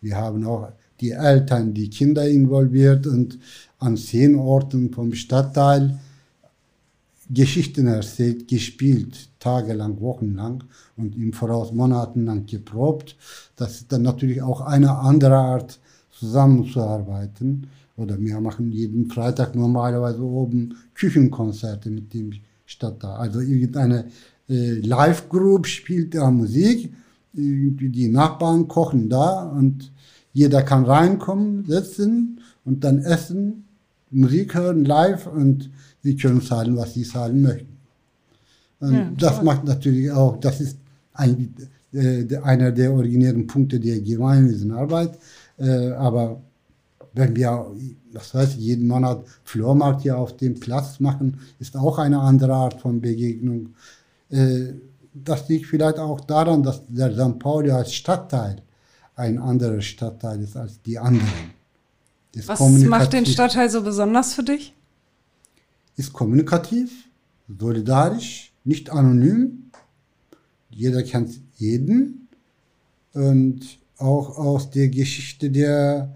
[0.00, 3.38] Wir haben auch die Eltern, die Kinder involviert und
[3.78, 5.98] an zehn Orten vom Stadtteil
[7.30, 10.64] Geschichten erzählt, gespielt, tagelang, wochenlang
[10.96, 13.16] und im Voraus monatelang geprobt.
[13.56, 15.78] Das ist dann natürlich auch eine andere Art,
[16.18, 17.66] zusammenzuarbeiten.
[17.96, 22.32] Oder wir machen jeden Freitag normalerweise oben Küchenkonzerte mit dem
[22.66, 23.16] Stadtteil.
[23.16, 24.06] Also irgendeine
[24.48, 26.92] äh, Live-Group spielt da Musik,
[27.36, 29.90] die Nachbarn kochen da und
[30.32, 33.64] jeder kann reinkommen, sitzen und dann essen,
[34.10, 35.70] Musik hören live und
[36.02, 37.76] sie können zahlen, was sie zahlen möchten.
[38.80, 40.78] Und ja, das macht natürlich auch, das ist
[41.14, 41.54] ein,
[41.92, 45.18] äh, einer der originären Punkte der Gemeinwesenarbeit.
[45.58, 46.40] Äh, aber
[47.12, 47.66] wenn wir,
[48.12, 52.80] das heißt, jeden Monat Flohmarkt hier auf dem Platz machen, ist auch eine andere Art
[52.80, 53.74] von Begegnung.
[54.34, 54.74] Äh,
[55.14, 57.38] das liegt vielleicht auch daran, dass der St.
[57.38, 58.62] Pauli als Stadtteil
[59.14, 61.52] ein anderer Stadtteil ist als die anderen.
[62.32, 64.74] Ist Was macht den Stadtteil so besonders für dich?
[65.96, 66.90] Ist kommunikativ,
[67.46, 69.70] solidarisch, nicht anonym.
[70.70, 72.28] Jeder kennt jeden.
[73.12, 73.60] Und
[73.98, 76.12] auch aus der Geschichte der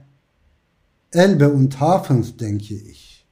[1.12, 3.24] Elbe und Hafens, denke ich.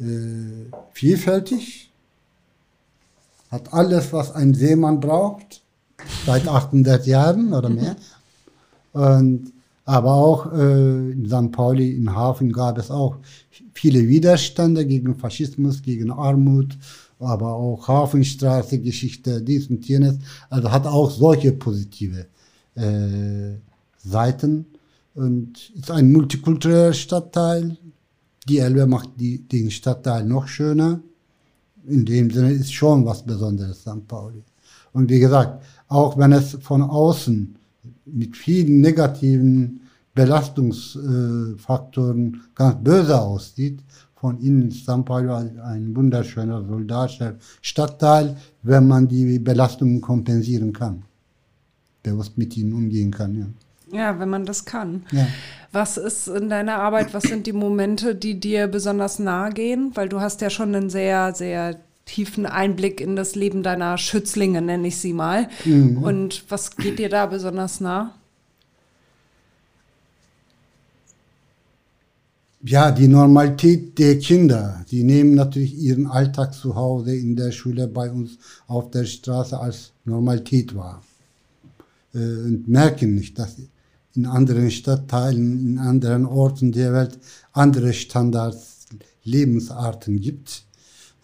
[0.00, 1.89] Äh, vielfältig,
[3.50, 5.62] hat alles, was ein Seemann braucht,
[6.24, 7.96] seit 800 Jahren oder mehr.
[8.92, 9.52] Und
[9.84, 11.50] aber auch äh, in St.
[11.50, 13.16] Pauli, in Hafen gab es auch
[13.74, 16.78] viele Widerstände gegen Faschismus, gegen Armut,
[17.18, 20.18] aber auch Hafenstraße, Geschichte, dies und jenes.
[20.48, 22.26] Also hat auch solche positive
[22.76, 23.56] äh,
[23.98, 24.66] Seiten
[25.14, 27.76] und ist ein multikultureller Stadtteil.
[28.48, 31.00] Die Elbe macht die, den Stadtteil noch schöner.
[31.86, 34.06] In dem Sinne ist schon was Besonderes St.
[34.06, 34.44] Pauli.
[34.92, 37.56] Und wie gesagt, auch wenn es von außen
[38.06, 39.80] mit vielen negativen
[40.14, 43.80] Belastungsfaktoren ganz böse aussieht.
[44.14, 51.04] Von innen ist San Paulo ein wunderschöner, soldatischer Stadtteil, wenn man die Belastungen kompensieren kann.
[52.02, 53.38] Bewusst mit ihnen umgehen kann.
[53.38, 53.46] Ja.
[53.92, 55.04] Ja, wenn man das kann.
[55.10, 55.26] Ja.
[55.72, 59.92] Was ist in deiner Arbeit, was sind die Momente, die dir besonders nahe gehen?
[59.94, 61.76] Weil du hast ja schon einen sehr, sehr
[62.06, 65.48] tiefen Einblick in das Leben deiner Schützlinge, nenne ich sie mal.
[65.64, 65.98] Mhm.
[65.98, 68.14] Und was geht dir da besonders nah?
[72.62, 74.84] Ja, die Normalität der Kinder.
[74.90, 79.58] Die nehmen natürlich ihren Alltag zu Hause, in der Schule, bei uns auf der Straße
[79.58, 81.02] als Normalität wahr.
[82.12, 83.56] Äh, und merken nicht, dass
[84.14, 87.18] in anderen Stadtteilen, in anderen Orten der Welt
[87.52, 88.86] andere Standards,
[89.22, 90.64] Lebensarten gibt.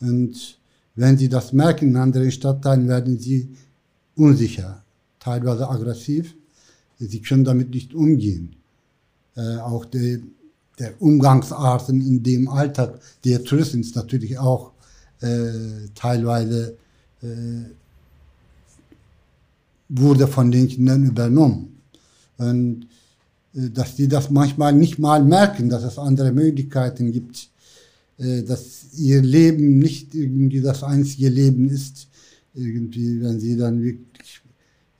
[0.01, 0.59] Und
[0.94, 3.49] wenn sie das merken in anderen Stadtteilen, werden sie
[4.14, 4.83] unsicher,
[5.18, 6.35] teilweise aggressiv.
[6.99, 8.57] Sie können damit nicht umgehen.
[9.35, 10.18] Äh, auch der,
[10.79, 14.72] der Umgangsarten in dem Alltag der Touristen ist natürlich auch
[15.20, 16.77] äh, teilweise
[17.22, 17.27] äh,
[19.88, 21.76] wurde von den Kindern übernommen.
[22.38, 22.87] Und
[23.55, 27.49] äh, dass die das manchmal nicht mal merken, dass es andere Möglichkeiten gibt,
[28.18, 32.09] äh, dass ihr Leben nicht irgendwie das einzige Leben ist,
[32.55, 34.42] irgendwie, wenn sie dann wirklich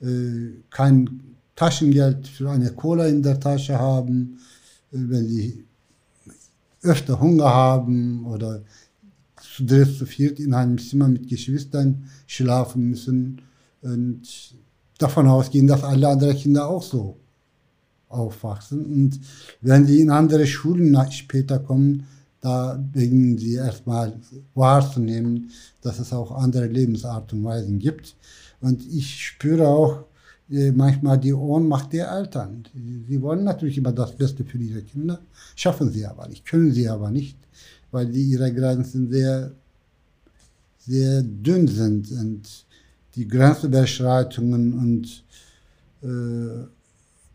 [0.01, 1.21] äh, kein
[1.55, 4.37] Taschengeld für eine Cola in der Tasche haben,
[4.91, 5.65] wenn sie
[6.83, 8.61] öfter Hunger haben oder
[9.41, 13.41] zu dritt, zu viert in einem Zimmer mit Geschwistern schlafen müssen.
[13.81, 14.21] Und
[14.97, 17.17] davon ausgehen, dass alle anderen Kinder auch so
[18.09, 18.85] aufwachsen.
[18.85, 19.19] Und
[19.61, 22.05] wenn sie in andere Schulen später kommen,
[22.41, 24.13] da beginnen sie erstmal
[24.53, 25.49] wahrzunehmen,
[25.81, 28.15] dass es auch andere Lebensart und Weisen gibt.
[28.61, 30.05] Und ich spüre auch
[30.49, 32.63] äh, manchmal die Ohnmacht der Eltern.
[32.73, 35.19] Sie wollen natürlich immer das Beste für ihre Kinder,
[35.55, 37.37] schaffen sie aber nicht, können sie aber nicht,
[37.91, 39.51] weil die ihre Grenzen sehr,
[40.77, 42.65] sehr dünn sind und
[43.15, 45.23] die Grenzüberschreitungen und
[46.03, 46.67] äh,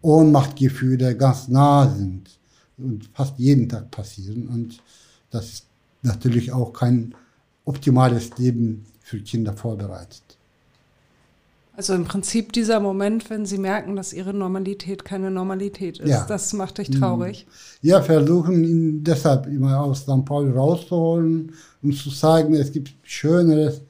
[0.02, 2.28] Ohnmachtgefühle ganz nah sind
[2.76, 4.48] und fast jeden Tag passieren.
[4.48, 4.82] Und
[5.30, 5.66] das ist
[6.02, 7.14] natürlich auch kein
[7.64, 10.22] optimales Leben für Kinder vorbereitet.
[11.74, 16.26] Also im Prinzip dieser Moment, wenn sie merken, dass ihre Normalität keine Normalität ist, ja.
[16.26, 17.46] das macht dich traurig.
[17.46, 17.88] Mhm.
[17.88, 20.24] Ja, versuchen ihn deshalb immer aus St.
[20.26, 23.80] Paul rauszuholen und zu zeigen, es gibt schönere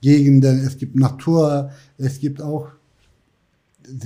[0.00, 2.68] Gegenden, es gibt Natur, es gibt auch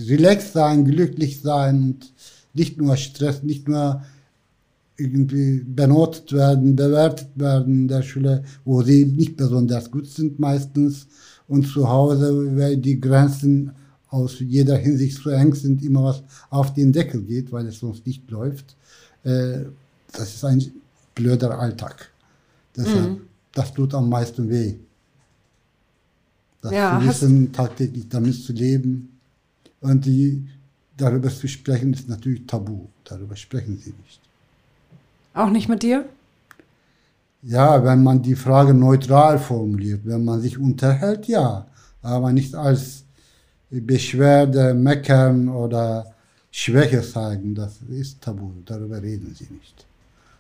[0.09, 2.13] relaxed sein, glücklich sein und
[2.55, 4.03] nicht nur Stress, nicht nur
[4.97, 11.07] irgendwie benotet werden, bewertet werden in der Schule, wo sie nicht besonders gut sind meistens.
[11.49, 13.73] Und zu Hause, weil die Grenzen
[14.09, 18.07] aus jeder Hinsicht zu eng sind, immer was auf den Deckel geht, weil es sonst
[18.07, 18.75] nicht läuft.
[19.23, 19.67] Äh,
[20.13, 20.65] das ist ein
[21.15, 22.11] blöder Alltag.
[22.75, 23.21] Deshalb, mhm.
[23.53, 24.75] das tut am meisten weh.
[26.63, 29.16] Das Ja, zu wissen, tagtäglich damit zu leben
[29.81, 30.47] und die,
[30.97, 32.87] darüber zu sprechen, ist natürlich tabu.
[33.05, 34.21] Darüber sprechen sie nicht.
[35.35, 36.07] Auch nicht mit dir?
[37.43, 41.67] Ja, wenn man die Frage neutral formuliert, wenn man sich unterhält, ja,
[42.03, 43.05] aber nicht als
[43.71, 46.07] Beschwerde, Meckern oder
[46.51, 49.87] Schwäche zeigen, das ist tabu, darüber reden sie nicht.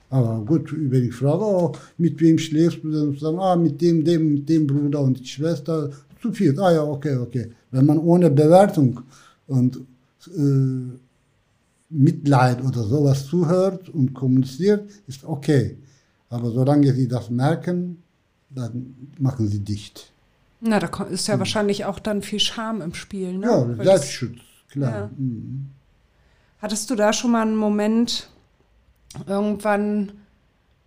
[0.08, 3.40] Aber gut, über die Frage, oh, mit wem schläfst du denn zusammen?
[3.40, 5.90] Ah, mit dem, dem, mit dem Bruder und Schwester,
[6.22, 6.58] zu viel.
[6.60, 7.50] Ah ja, okay, okay.
[7.70, 9.00] Wenn man ohne Bewertung
[9.46, 9.76] und
[10.26, 10.98] äh,
[11.88, 15.78] Mitleid oder sowas zuhört und kommuniziert, ist okay.
[16.28, 18.02] Aber solange sie das merken,
[18.50, 20.12] dann machen sie dicht.
[20.60, 23.38] Na, da ist ja wahrscheinlich auch dann viel Scham im Spiel.
[23.38, 23.76] Ne?
[23.78, 24.38] Ja, Selbstschutz,
[24.70, 24.92] klar.
[24.92, 25.10] Ja.
[25.16, 25.70] Mhm.
[26.58, 28.28] Hattest du da schon mal einen Moment
[29.26, 30.12] irgendwann,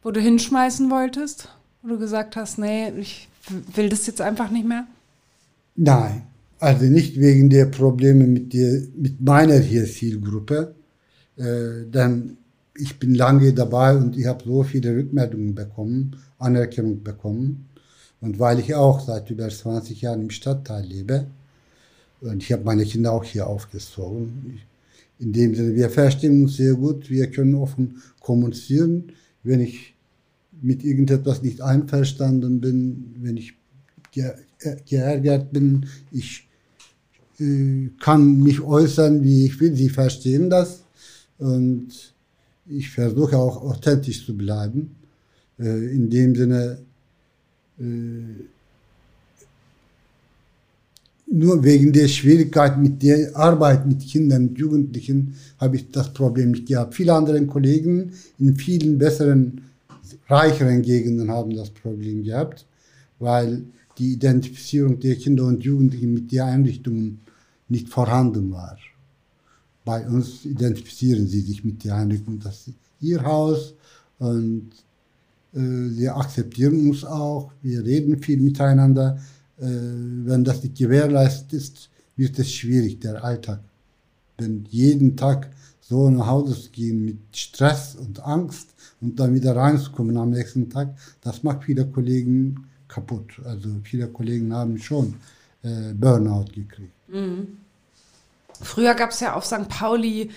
[0.02, 1.50] wo du hinschmeißen wolltest?
[1.82, 3.30] Wo du gesagt hast, nee, ich
[3.76, 4.86] will das jetzt einfach nicht mehr?
[5.76, 6.24] Nein,
[6.60, 10.76] also nicht wegen der Probleme mit, der, mit meiner hier Zielgruppe,
[11.38, 12.38] äh, denn
[12.76, 17.66] ich bin lange dabei und ich habe so viele Rückmeldungen bekommen, Anerkennung bekommen.
[18.22, 21.28] Und weil ich auch seit über 20 Jahren im Stadtteil lebe
[22.22, 24.60] und ich habe meine Kinder auch hier aufgezogen.
[25.20, 29.12] In dem Sinne, wir verstehen uns sehr gut, wir können offen kommunizieren.
[29.44, 29.96] Wenn ich
[30.62, 33.54] mit irgendetwas nicht einverstanden bin, wenn ich
[34.16, 36.49] äh, geärgert bin, ich
[38.00, 40.84] kann mich äußern, wie ich will, sie verstehen das
[41.38, 41.88] und
[42.68, 44.96] ich versuche auch authentisch zu bleiben.
[45.60, 46.80] Äh, in dem Sinne,
[47.80, 47.84] äh,
[51.32, 56.52] nur wegen der Schwierigkeit mit der Arbeit mit Kindern und Jugendlichen habe ich das Problem
[56.52, 56.96] nicht gehabt.
[56.96, 59.62] Viele andere Kollegen in vielen besseren,
[60.28, 62.66] reicheren Gegenden haben das Problem gehabt,
[63.20, 63.64] weil
[64.00, 67.20] die Identifizierung der Kinder und Jugendlichen mit den Einrichtungen
[67.70, 68.78] nicht vorhanden war.
[69.86, 73.74] Bei uns identifizieren sie sich mit der Einrichtung, das ist ihr Haus
[74.20, 74.72] und
[75.54, 79.20] äh, sie akzeptieren uns auch, wir reden viel miteinander.
[79.58, 83.62] Äh, wenn das nicht gewährleistet ist, wird es schwierig, der Alltag.
[84.38, 85.50] Wenn jeden Tag
[85.82, 88.70] so nach Hause zu gehen mit Stress und Angst
[89.02, 93.42] und dann wieder reinzukommen am nächsten Tag, das macht viele Kollegen kaputt.
[93.44, 95.16] Also viele Kollegen haben schon
[95.64, 96.99] äh, Burnout gekriegt.
[98.62, 99.70] Früher gab es ja auf St.
[99.70, 100.32] Pauli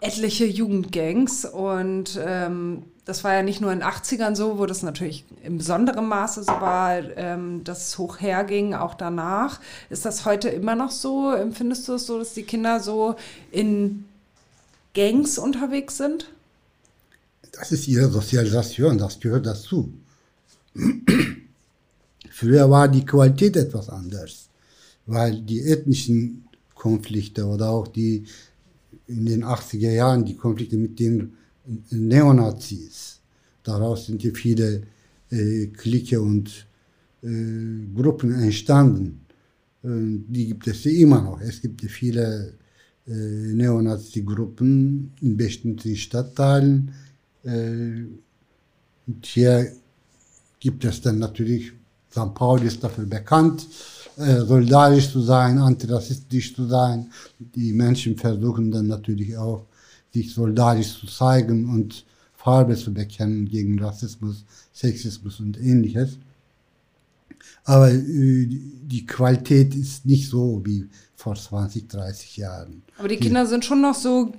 [0.00, 4.82] etliche Jugendgangs und ähm, das war ja nicht nur in den 80ern so, wo das
[4.82, 9.60] natürlich im besonderen Maße so war, ähm, dass es hoch herging, auch danach.
[9.88, 11.32] Ist das heute immer noch so?
[11.32, 13.16] Empfindest du es so, dass die Kinder so
[13.50, 14.04] in
[14.94, 16.30] Gangs unterwegs sind?
[17.52, 19.92] Das ist ihre Sozialisation, das gehört dazu.
[22.30, 24.48] Früher war die Qualität etwas anders,
[25.08, 26.44] weil die ethnischen
[26.74, 28.24] Konflikte oder auch die
[29.06, 31.32] in den 80er Jahren die Konflikte mit den
[31.90, 33.20] Neonazis,
[33.62, 34.82] daraus sind ja viele
[35.30, 36.66] äh, Clique und
[37.22, 39.20] äh, Gruppen entstanden.
[39.82, 41.40] Und die gibt es ja immer noch.
[41.40, 42.54] Es gibt ja viele
[43.06, 46.92] äh, Neonazi-Gruppen in bestimmten Stadtteilen.
[47.44, 48.04] Äh,
[49.06, 49.72] und hier
[50.60, 51.72] gibt es dann natürlich,
[52.10, 52.34] St.
[52.34, 53.66] Pauli ist dafür bekannt,
[54.16, 57.10] äh, solidarisch zu sein, antirassistisch zu sein.
[57.38, 59.66] Die Menschen versuchen dann natürlich auch,
[60.12, 66.18] sich solidarisch zu zeigen und Farbe zu bekennen gegen Rassismus, Sexismus und ähnliches.
[67.64, 72.82] Aber äh, die Qualität ist nicht so wie vor 20, 30 Jahren.
[72.96, 74.32] Aber die Kinder sind schon noch so,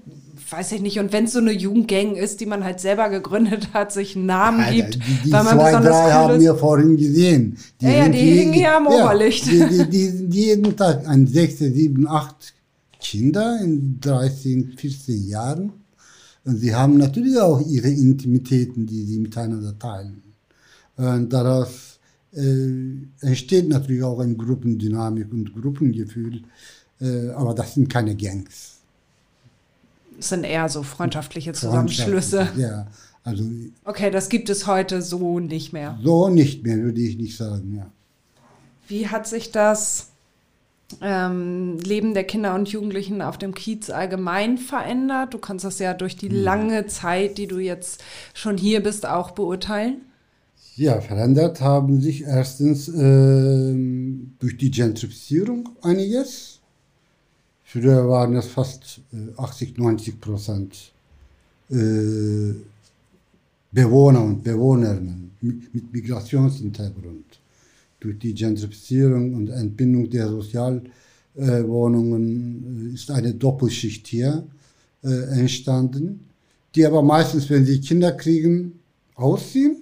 [0.49, 3.73] weiß ich nicht, und wenn es so eine Jugendgang ist, die man halt selber gegründet
[3.73, 6.35] hat, sich einen Namen Alter, gibt, die, die weil man zwei, besonders drei cool haben
[6.35, 6.41] ist.
[6.41, 7.57] wir vorhin gesehen.
[7.81, 9.45] Ja, ja, sind die hingen hier am Oberlicht.
[9.45, 12.53] die, die, die sind jeden Tag ein 16, 7, 8
[13.01, 15.73] Kinder in 13, 14 Jahren.
[16.45, 20.23] Und sie haben natürlich auch ihre Intimitäten, die sie miteinander teilen.
[20.95, 21.88] Und daraus
[22.33, 26.41] äh, entsteht natürlich auch eine Gruppendynamik und Gruppengefühl.
[27.01, 28.77] Äh, aber das sind keine Gangs.
[30.17, 32.49] Das sind eher so freundschaftliche Zusammenschlüsse.
[32.57, 32.87] Ja,
[33.23, 33.43] also
[33.85, 35.97] Okay, das gibt es heute so nicht mehr.
[36.03, 37.75] so nicht mehr, würde ich nicht sagen.
[37.77, 37.87] Ja.
[38.87, 40.07] Wie hat sich das
[41.01, 45.33] ähm, Leben der Kinder und Jugendlichen auf dem Kiez allgemein verändert?
[45.33, 49.31] Du kannst das ja durch die lange Zeit, die du jetzt schon hier bist, auch
[49.31, 50.01] beurteilen.
[50.79, 56.61] Ja, verändert haben sich erstens ähm, durch die Gentrifizierung einiges.
[57.65, 60.93] Früher waren es fast äh, 80, 90 Prozent
[61.69, 62.53] äh,
[63.73, 67.41] Bewohner und Bewohnerinnen mit, mit Migrationshintergrund.
[67.99, 74.47] durch die Gentrifizierung und Entbindung der Sozialwohnungen äh, ist eine Doppelschicht hier
[75.03, 76.21] äh, entstanden,
[76.73, 78.79] die aber meistens, wenn sie Kinder kriegen,
[79.15, 79.78] ausziehen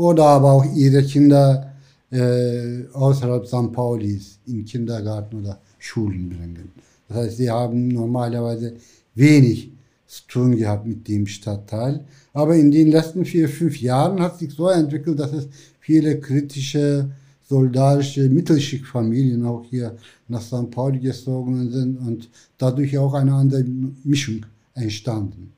[0.00, 1.74] oder aber auch ihre Kinder
[2.10, 3.70] äh, außerhalb St.
[3.70, 6.72] Paulis in Kindergarten oder Schulen bringen.
[7.06, 8.74] Das heißt, sie haben normalerweise
[9.14, 9.72] wenig
[10.06, 12.04] zu tun gehabt mit dem Stadtteil.
[12.32, 15.48] Aber in den letzten vier, fünf Jahren hat sich so entwickelt, dass es
[15.80, 17.10] viele kritische,
[17.46, 19.96] soldatische Mittelschichtfamilien auch hier
[20.28, 20.70] nach St.
[20.70, 23.64] Pauli gezogen sind und dadurch auch eine andere
[24.04, 25.52] Mischung entstanden.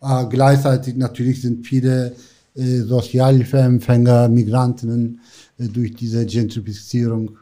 [0.00, 2.14] Äh, gleichzeitig natürlich sind viele
[2.54, 5.20] Sozialhilfeempfänger, Migranten
[5.58, 7.38] äh, durch diese Gentrifizierung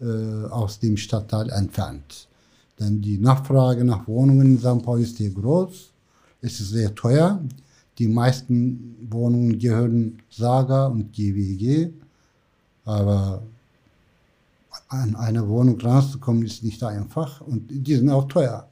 [0.00, 2.28] äh, aus dem Stadtteil entfernt.
[2.78, 4.82] Denn die Nachfrage nach Wohnungen in St.
[4.82, 5.90] Pauli ist sehr groß,
[6.40, 7.40] es ist sehr teuer.
[7.98, 11.90] Die meisten Wohnungen gehören Saga und GWG,
[12.84, 13.42] aber
[14.88, 18.66] an eine Wohnung ranzukommen ist nicht einfach und die sind auch teuer.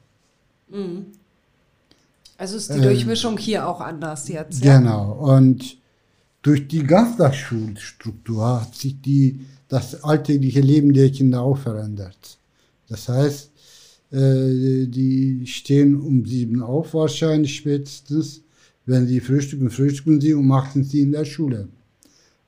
[0.69, 1.07] Mhm.
[2.39, 4.63] Also ist die äh, Durchmischung hier auch anders jetzt.
[4.63, 5.13] Genau.
[5.13, 5.77] Und
[6.43, 12.39] durch die Ganztagsschulstruktur hat sich die, das alltägliche Leben der Kinder auch verändert.
[12.89, 13.51] Das heißt,
[14.13, 18.43] äh, die stehen um sieben auf wahrscheinlich spätestens.
[18.87, 21.69] Wenn sie frühstücken, frühstücken sie um acht sind sie in der Schule.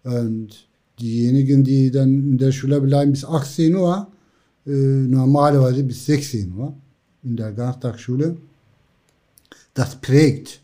[0.03, 0.67] Und
[0.99, 4.11] diejenigen, die dann in der Schule bleiben bis 18 Uhr,
[4.67, 6.75] äh, normalerweise bis 16 Uhr
[7.23, 8.37] in der Ganztagsschule,
[9.75, 10.62] das prägt.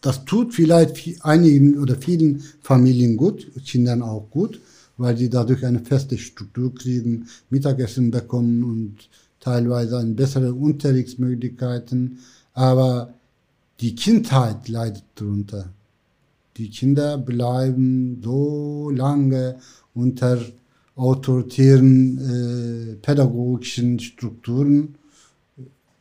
[0.00, 4.60] Das, tut vielleicht einigen oder vielen Familien gut, Kindern auch gut,
[4.98, 9.08] weil sie dadurch eine feste Struktur kriegen, Mittagessen bekommen und
[9.40, 12.18] teilweise eine bessere Unterrichtsmöglichkeiten,
[12.52, 13.14] aber
[13.80, 15.72] die Kindheit leidet darunter.
[16.56, 19.56] Die Kinder bleiben so lange
[19.94, 20.38] unter
[20.94, 24.94] autoritären äh, pädagogischen Strukturen.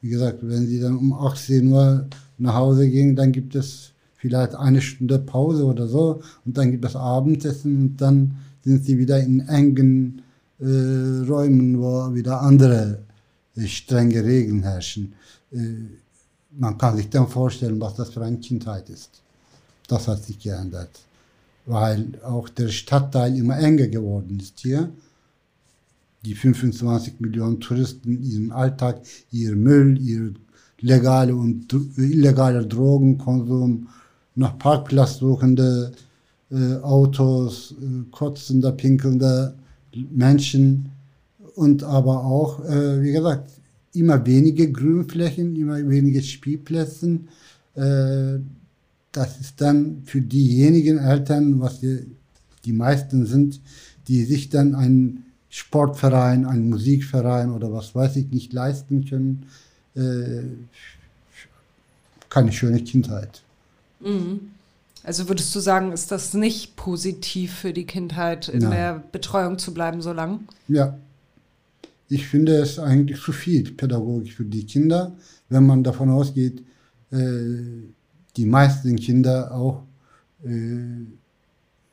[0.01, 2.07] Wie gesagt, wenn sie dann um 18 Uhr
[2.43, 6.85] nach Hause gehen, dann gibt es vielleicht eine Stunde Pause oder so und dann gibt
[6.85, 10.21] es Abendessen und dann sind sie wieder in engen
[10.59, 12.99] äh, Räumen, wo wieder andere
[13.55, 15.13] äh, strenge Regeln herrschen.
[15.51, 15.57] Äh,
[16.51, 19.21] man kann sich dann vorstellen, was das für eine Kindheit ist.
[19.87, 20.91] Das hat sich geändert,
[21.65, 24.89] weil auch der Stadtteil immer enger geworden ist hier.
[26.23, 29.01] Die 25 Millionen Touristen, ihren Alltag,
[29.31, 30.33] ihr Müll, ihr
[30.83, 33.87] legale und illegale Drogenkonsum,
[34.35, 35.91] nach Parkplatz suchende
[36.51, 39.55] äh, Autos, äh, kotzende, pinkelnde
[40.11, 40.89] Menschen
[41.55, 43.51] und aber auch, äh, wie gesagt,
[43.93, 47.19] immer weniger Grünflächen, immer weniger Spielplätze.
[47.75, 48.39] Äh,
[49.11, 52.07] das ist dann für diejenigen Eltern, was die,
[52.65, 53.61] die meisten sind,
[54.07, 59.45] die sich dann einen Sportverein, einen Musikverein oder was weiß ich nicht leisten können,
[62.29, 63.43] keine schöne Kindheit.
[63.99, 64.51] Mhm.
[65.03, 68.71] Also würdest du sagen, ist das nicht positiv für die Kindheit, in Nein.
[68.71, 70.47] der Betreuung zu bleiben so lang?
[70.67, 70.97] Ja,
[72.09, 75.15] ich finde es eigentlich zu viel Pädagogik für die Kinder,
[75.49, 76.63] wenn man davon ausgeht,
[77.11, 77.87] äh,
[78.37, 79.83] die meisten Kinder auch
[80.43, 81.05] äh,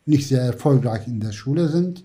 [0.06, 2.04] nicht sehr erfolgreich in der Schule sind.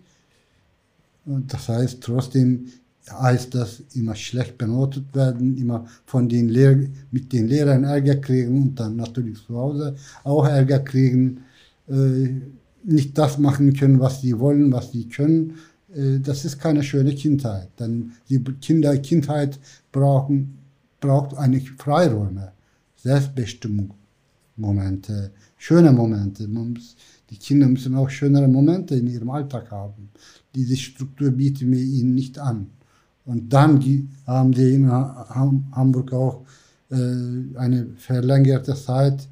[1.26, 2.72] Und das heißt, trotzdem
[3.12, 8.62] heißt das immer schlecht benotet werden, immer von den Lehr mit den Lehrern Ärger kriegen
[8.62, 11.42] und dann natürlich zu Hause auch Ärger kriegen,
[11.88, 12.30] äh,
[12.84, 15.56] nicht das machen können, was sie wollen, was sie können,
[15.96, 17.70] äh, das ist keine schöne Kindheit.
[17.80, 19.60] Denn die Kinder, Kindheit
[19.92, 20.58] brauchen,
[21.00, 22.52] braucht eigentlich Freiräume,
[22.96, 23.94] Selbstbestimmung,
[24.58, 26.48] Momente, schöne Momente.
[26.48, 26.96] Muss,
[27.30, 30.10] die Kinder müssen auch schönere Momente in ihrem Alltag haben.
[30.54, 32.68] Diese Struktur bieten wir ihnen nicht an.
[33.26, 36.46] Und dann haben sie in Hamburg auch
[36.92, 36.96] äh,
[37.58, 39.28] eine verlängerte Zeit,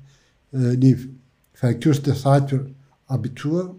[0.52, 1.10] äh, die
[1.54, 2.70] verkürzte Zeit für
[3.08, 3.76] Abitur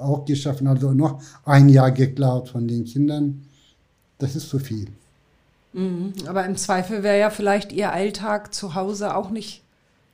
[0.00, 3.46] auch geschaffen, also noch ein Jahr geklaut von den Kindern.
[4.18, 4.88] Das ist zu viel.
[5.72, 9.62] Mhm, aber im Zweifel wäre ja vielleicht Ihr Alltag zu Hause auch nicht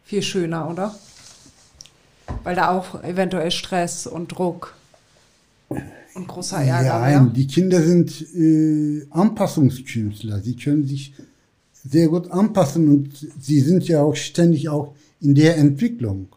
[0.05, 0.95] viel schöner, oder?
[2.45, 4.75] Weil da auch eventuell Stress und Druck
[6.19, 7.33] und großer Ärger ja, wäre.
[7.35, 10.41] Die Kinder sind äh, Anpassungskünstler.
[10.41, 11.15] Sie können sich
[11.73, 16.29] sehr gut anpassen und sie sind ja auch ständig auch in der Entwicklung.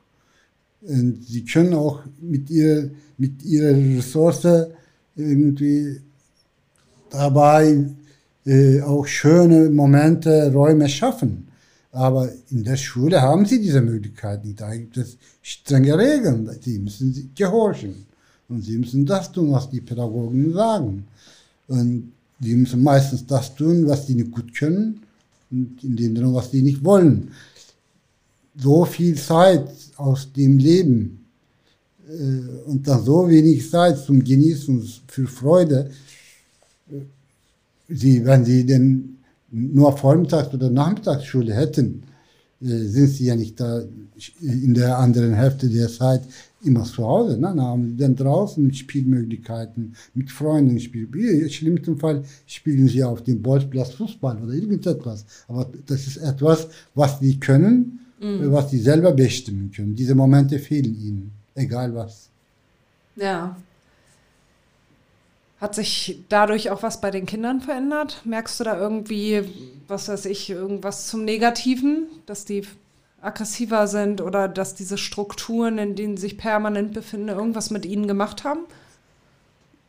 [0.81, 4.67] Und sie können auch mit ihrer, mit ihrer Ressource
[5.15, 5.99] irgendwie
[7.09, 7.85] dabei
[8.45, 11.47] äh, auch schöne Momente, Räume schaffen.
[11.91, 14.61] Aber in der Schule haben sie diese Möglichkeit nicht.
[14.61, 18.05] Da gibt es strenge Regeln, die müssen sie gehorchen.
[18.51, 21.05] Und sie müssen das tun, was die Pädagogen sagen.
[21.69, 25.01] Und sie müssen meistens das tun, was sie nicht gut können
[25.49, 27.31] und in dem Sinne, was sie nicht wollen.
[28.57, 31.25] So viel Zeit aus dem Leben
[32.09, 35.89] äh, und dann so wenig Zeit zum Genießen für Freude.
[37.87, 39.17] Sie, wenn sie denn
[39.49, 42.10] nur Vormittags- oder Nachmittagsschule hätten, äh,
[42.61, 43.83] sind sie ja nicht da
[44.39, 46.21] in der anderen Hälfte der Zeit
[46.63, 47.35] immer zu Hause.
[47.35, 47.47] Ne?
[47.47, 51.11] Dann haben sie dann draußen Spielmöglichkeiten, mit Freunden spielen.
[51.13, 55.25] Im schlimmsten Fall spielen sie auf dem Bolzplatz Fußball oder irgendetwas.
[55.47, 58.51] Aber das ist etwas, was sie können, mhm.
[58.51, 59.95] was sie selber bestimmen können.
[59.95, 62.29] Diese Momente fehlen ihnen, egal was.
[63.15, 63.57] Ja.
[65.61, 68.23] Hat sich dadurch auch was bei den Kindern verändert?
[68.25, 69.43] Merkst du da irgendwie,
[69.87, 72.63] was weiß ich, irgendwas zum Negativen, dass die
[73.21, 78.07] aggressiver sind oder dass diese Strukturen, in denen sie sich permanent befinden, irgendwas mit ihnen
[78.07, 78.61] gemacht haben?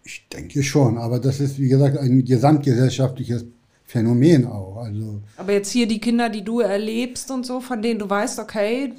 [0.05, 3.47] Ich denke schon, aber das ist, wie gesagt, ein gesamtgesellschaftliches
[3.87, 4.77] Phänomen auch.
[4.77, 8.41] Also aber jetzt hier die Kinder, die du erlebst und so, von denen du weißt,
[8.41, 8.93] okay,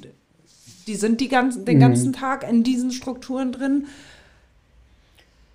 [0.88, 1.82] die sind die ganzen, den mhm.
[1.82, 3.86] ganzen Tag in diesen Strukturen drin.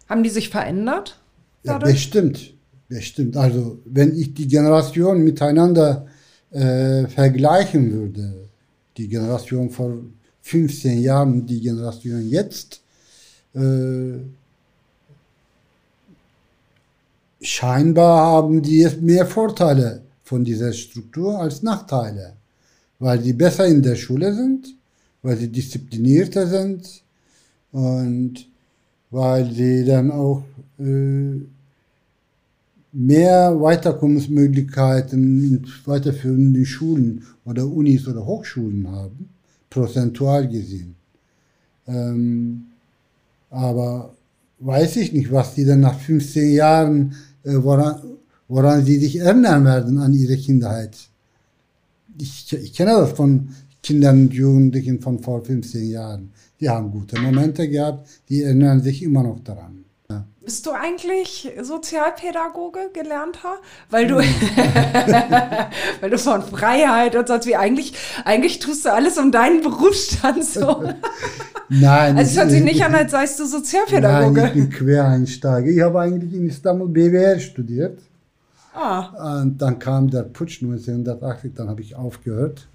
[0.09, 1.19] Haben die sich verändert?
[1.63, 1.89] Dadurch?
[1.89, 2.53] Ja, bestimmt.
[2.89, 3.37] Bestimmt.
[3.37, 6.07] Also, wenn ich die Generationen miteinander
[6.49, 8.49] äh, vergleichen würde,
[8.97, 9.99] die Generation vor
[10.41, 12.81] 15 Jahren und die Generation jetzt,
[13.53, 14.17] äh,
[17.41, 22.33] scheinbar haben die mehr Vorteile von dieser Struktur als Nachteile,
[22.97, 24.75] weil sie besser in der Schule sind,
[25.21, 27.03] weil sie disziplinierter sind
[27.71, 28.47] und
[29.11, 30.43] weil sie dann auch
[30.79, 31.41] äh,
[32.91, 39.29] mehr Weiterkommensmöglichkeiten in weiterführenden Schulen oder Unis oder Hochschulen haben,
[39.69, 40.95] prozentual gesehen.
[41.87, 42.65] Ähm,
[43.49, 44.13] aber
[44.59, 48.01] weiß ich nicht, was die dann nach 15 Jahren, äh, woran,
[48.47, 50.97] woran sie sich erinnern werden an ihre Kindheit.
[52.17, 53.49] Ich, ich kenne das von
[53.81, 56.31] Kindern und Jugendlichen von vor 15 Jahren.
[56.59, 59.85] Die haben gute Momente gehabt, die erinnern sich immer noch daran.
[60.09, 60.25] Ja.
[60.43, 63.59] Bist du eigentlich Sozialpädagoge gelernter?
[63.89, 64.17] Weil du,
[66.01, 67.93] weil du von Freiheit und sonst wie eigentlich,
[68.25, 70.83] eigentlich tust du alles um deinen Berufsstand so.
[71.69, 72.17] Nein.
[72.17, 74.41] Also es hört sich nicht an, als seist du Sozialpädagoge.
[74.41, 75.67] Nein, ich bin Quereinsteiger.
[75.67, 77.99] Ich habe eigentlich in Istanbul BWL studiert.
[78.73, 79.41] Ah.
[79.41, 82.67] Und dann kam der Putsch 1980, dann habe ich aufgehört.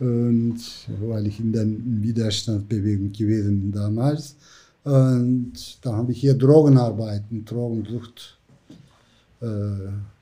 [0.00, 0.58] Und
[1.00, 4.36] weil ich in der Widerstandsbewegung gewesen bin damals.
[4.82, 8.38] Und dann habe ich hier Drogenarbeit und Drogensucht
[9.40, 9.46] äh,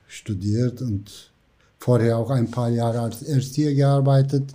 [0.07, 1.31] studiert und
[1.79, 4.53] vorher auch ein paar Jahre als Erzieher gearbeitet.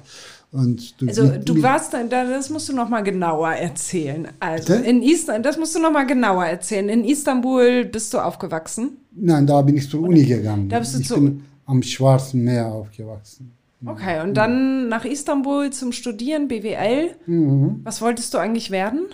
[0.51, 4.29] Und du also du warst, das musst du noch mal genauer erzählen.
[4.41, 4.89] Also Bitte?
[4.89, 6.89] in Istanbul, das musst du noch mal genauer erzählen.
[6.89, 8.97] In Istanbul bist du aufgewachsen?
[9.13, 10.71] Nein, da bin ich zur Uni gegangen.
[10.71, 13.58] Da bist du ich bin am Schwarzen Meer aufgewachsen.
[13.85, 17.15] Okay, und dann nach Istanbul zum Studieren, BWL.
[17.27, 17.81] Mhm.
[17.85, 19.07] Was wolltest du eigentlich werden?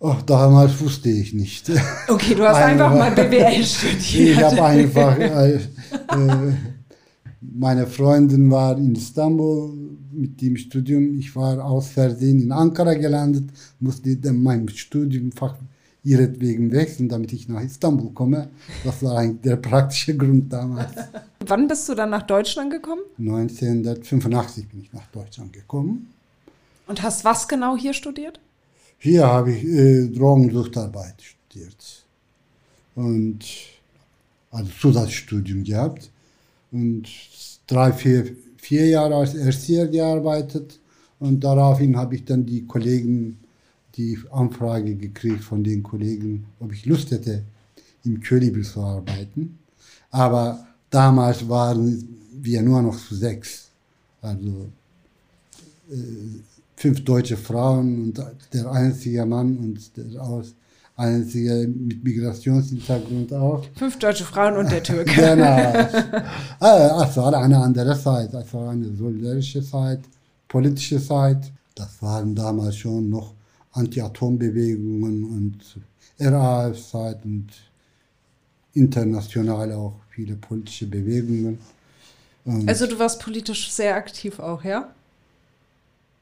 [0.00, 1.70] Ach, damals wusste ich nicht.
[2.08, 4.36] Okay, du hast einfach, einfach mal BWL studiert.
[4.36, 5.60] Ich habe einfach, äh, äh,
[7.40, 9.72] meine Freundin war in Istanbul
[10.12, 11.18] mit dem Studium.
[11.18, 15.56] Ich war aus Versehen in Ankara gelandet, musste dann mein Studiumfach
[16.04, 18.48] ihretwegen wechseln, damit ich nach Istanbul komme.
[18.84, 20.92] Das war eigentlich der praktische Grund damals.
[21.46, 23.02] Wann bist du dann nach Deutschland gekommen?
[23.18, 26.10] 1985 bin ich nach Deutschland gekommen.
[26.86, 28.38] Und hast was genau hier studiert?
[28.98, 32.04] Hier habe ich äh, Drogensuchtarbeit studiert.
[32.94, 33.44] Und
[34.50, 36.10] also Zusatzstudium gehabt.
[36.70, 37.08] Und
[37.66, 40.78] drei, vier, vier Jahre als Erzieher gearbeitet.
[41.18, 43.38] Und daraufhin habe ich dann die Kollegen
[43.96, 47.42] die Anfrage gekriegt von den Kollegen, ob ich Lust hätte,
[48.04, 49.58] im Kölibi zu arbeiten.
[50.10, 52.08] Aber damals waren
[52.40, 53.68] wir nur noch zu sechs.
[54.20, 54.68] Also
[55.90, 55.94] äh,
[56.76, 58.22] fünf deutsche Frauen und
[58.52, 60.54] der einzige Mann und der aus,
[60.96, 63.64] einzige mit Migrationshintergrund auch.
[63.74, 65.12] Fünf deutsche Frauen und der Türke.
[65.14, 65.72] genau.
[66.60, 68.32] Ah, es war eine andere Zeit.
[68.32, 70.00] Es war eine solidarische Zeit,
[70.48, 71.52] politische Zeit.
[71.74, 73.34] Das waren damals schon noch
[73.74, 75.58] Anti-Atom-Bewegungen und
[76.18, 77.48] RAF-Zeit und
[78.72, 81.58] international auch viele politische Bewegungen.
[82.44, 84.92] Und also du warst politisch sehr aktiv auch, ja?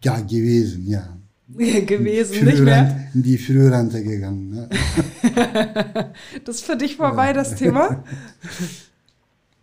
[0.02, 1.16] Ja, gewesen, ja.
[1.48, 3.08] gewesen, nicht mehr?
[3.14, 4.50] In die Frührente gegangen.
[4.50, 4.68] Ne?
[6.44, 7.32] das ist für dich vorbei, ja.
[7.32, 8.04] das Thema?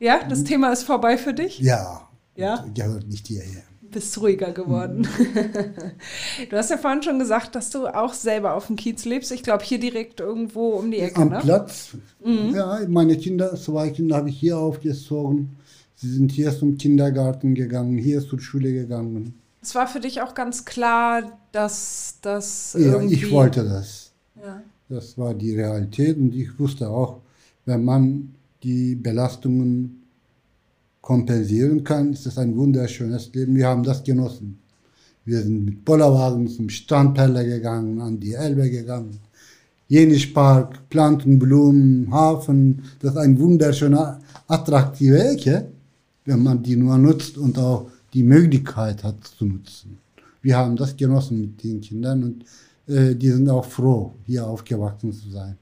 [0.02, 1.60] Ja, das Thema ist vorbei für dich?
[1.60, 2.08] Ja.
[2.34, 2.66] Ja?
[2.74, 3.64] Gehört nicht hierher.
[3.92, 5.08] Bist ruhiger geworden.
[5.18, 6.46] Mhm.
[6.50, 9.32] du hast ja vorhin schon gesagt, dass du auch selber auf dem Kiez lebst.
[9.32, 11.22] Ich glaube, hier direkt irgendwo um die Ecke.
[11.22, 11.40] Am ne?
[11.40, 11.98] Platz.
[12.24, 12.54] Mhm.
[12.56, 15.58] Ja, meine Kinder, zwei Kinder habe ich hier aufgezogen.
[15.96, 19.34] Sie sind hier zum Kindergarten gegangen, hier zur Schule gegangen.
[19.62, 22.78] Es war für dich auch ganz klar, dass das.
[22.80, 24.12] Ja, ich wollte das.
[24.42, 24.62] Ja.
[24.88, 27.20] Das war die Realität und ich wusste auch,
[27.66, 28.34] wenn man
[28.64, 29.99] die Belastungen
[31.02, 33.56] kompensieren kann, ist das ein wunderschönes Leben.
[33.56, 34.60] Wir haben das genossen.
[35.26, 39.20] Wir sind mit Bollerwagen zum Strandperle gegangen, an die Elbe gegangen.
[39.88, 42.84] Jenischpark, Planten, Blumen, Hafen.
[43.00, 45.68] Das ist eine wunderschöne, attraktive Ecke,
[46.26, 49.97] wenn man die nur nutzt und auch die Möglichkeit hat zu nutzen.
[50.41, 52.45] Wir haben das genossen mit den Kindern und
[52.88, 55.58] äh, die sind auch froh, hier aufgewachsen zu sein.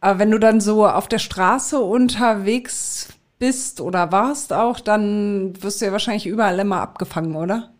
[0.00, 3.08] Aber wenn du dann so auf der Straße unterwegs
[3.42, 7.72] bist oder warst auch, dann wirst du ja wahrscheinlich überall immer abgefangen, oder?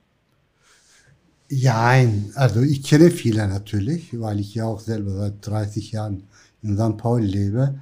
[1.48, 1.94] Ja,
[2.34, 6.24] also ich kenne viele natürlich, weil ich ja auch selber seit 30 Jahren
[6.62, 6.96] in St.
[6.96, 7.78] Paul lebe.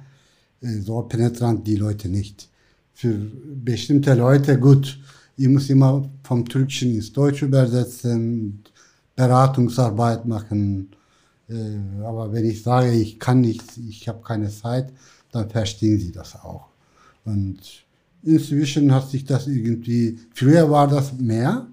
[0.61, 2.49] Äh, so penetrant die Leute nicht.
[2.93, 4.99] Für bestimmte Leute, gut,
[5.35, 8.63] ich muss immer vom Türkischen ins Deutsche übersetzen,
[9.15, 10.91] Beratungsarbeit machen.
[11.49, 14.93] Äh, aber wenn ich sage, ich kann nichts, ich habe keine Zeit,
[15.31, 16.70] dann verstehen sie das auch.
[17.25, 17.59] Und
[18.23, 21.67] inzwischen hat sich das irgendwie, früher war das mehr,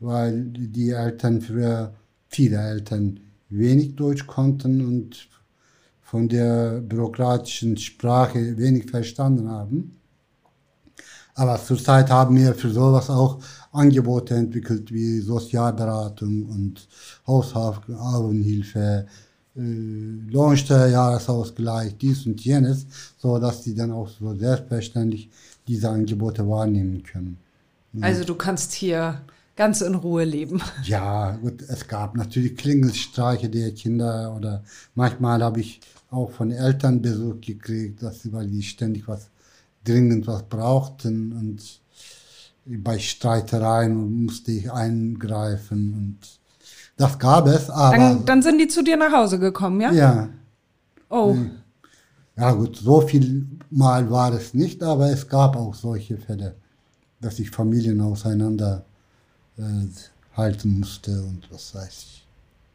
[0.00, 1.94] weil die Eltern früher,
[2.28, 5.28] viele Eltern wenig Deutsch konnten und
[6.02, 9.96] von der bürokratischen Sprache wenig verstanden haben.
[11.34, 13.38] Aber zurzeit haben wir für sowas auch
[13.72, 16.88] Angebote entwickelt wie Sozialberatung und
[17.26, 19.06] Haushaltshilfe,
[19.56, 22.86] Lohnsteuerjahresausgleich, dies und jenes,
[23.16, 25.30] so dass sie dann auch so selbstverständlich
[25.66, 27.38] diese Angebote wahrnehmen können.
[28.00, 29.22] Also du kannst hier
[29.56, 30.60] ganz in Ruhe leben.
[30.84, 34.62] Ja, gut, es gab natürlich Klingelstreiche der Kinder oder
[34.94, 35.80] manchmal habe ich
[36.10, 39.30] auch von Eltern Besuch gekriegt, dass sie, weil die ständig was
[39.84, 41.80] dringend was brauchten und
[42.66, 46.18] bei Streitereien musste ich eingreifen und
[46.96, 47.96] das gab es, aber.
[47.96, 49.92] Dann, dann, sind die zu dir nach Hause gekommen, ja?
[49.92, 50.28] Ja.
[51.10, 51.36] Oh.
[52.36, 56.54] Ja, gut, so viel Mal war es nicht, aber es gab auch solche Fälle,
[57.20, 58.84] dass ich Familien auseinander
[59.58, 59.62] äh,
[60.36, 62.26] halten musste und was weiß ich.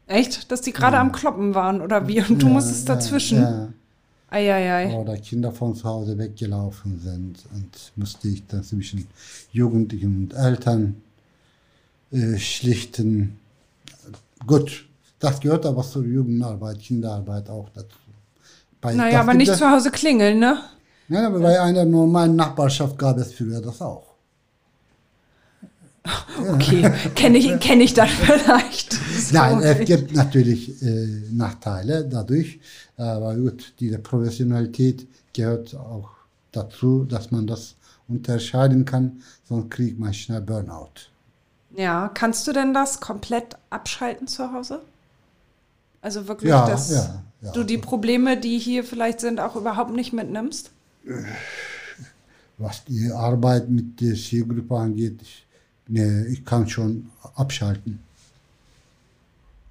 [0.06, 0.50] Echt?
[0.50, 1.00] Dass die gerade ja.
[1.00, 2.20] am Kloppen waren oder wie?
[2.20, 3.38] Und du ja, musstest dazwischen?
[3.40, 3.68] Ja.
[4.30, 4.94] Eieiei.
[4.94, 9.06] Oder Kinder von zu Hause weggelaufen sind und musste ich dann zwischen
[9.52, 11.02] Jugendlichen und Eltern
[12.10, 13.38] äh, schlichten.
[14.46, 14.86] Gut,
[15.18, 17.96] das gehört aber zur Jugendarbeit, Kinderarbeit auch dazu.
[18.80, 20.58] Bei, naja, aber nicht zu Hause klingeln, ne?
[21.08, 24.12] Ja, aber bei einer normalen Nachbarschaft gab es früher das auch.
[26.50, 28.98] Okay, kenne ich, kenn ich dann vielleicht.
[29.32, 32.58] Nein, es gibt natürlich äh, Nachteile dadurch,
[32.96, 36.10] aber gut, diese Professionalität gehört auch
[36.50, 37.76] dazu, dass man das
[38.08, 41.11] unterscheiden kann, sonst kriegt man schnell Burnout.
[41.76, 44.80] Ja, kannst du denn das komplett abschalten zu Hause?
[46.02, 47.52] Also wirklich, ja, dass ja, ja.
[47.52, 50.70] du die Probleme, die hier vielleicht sind, auch überhaupt nicht mitnimmst?
[52.58, 55.46] Was die Arbeit mit der Zielgruppe angeht, ich,
[55.88, 58.00] nee, ich kann schon abschalten.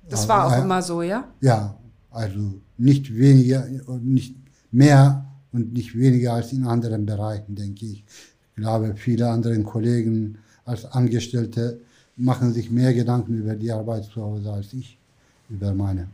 [0.10, 1.26] Das war auch äh, immer so, ja?
[1.42, 1.76] Ja,
[2.10, 4.36] also nicht weniger und nicht
[4.72, 8.04] mehr und nicht weniger als in anderen Bereichen, denke ich.
[8.04, 11.80] Ich glaube, viele andere Kollegen als Angestellte
[12.22, 14.98] machen sich mehr Gedanken über die Arbeit zu Hause als ich
[15.50, 16.08] über meine.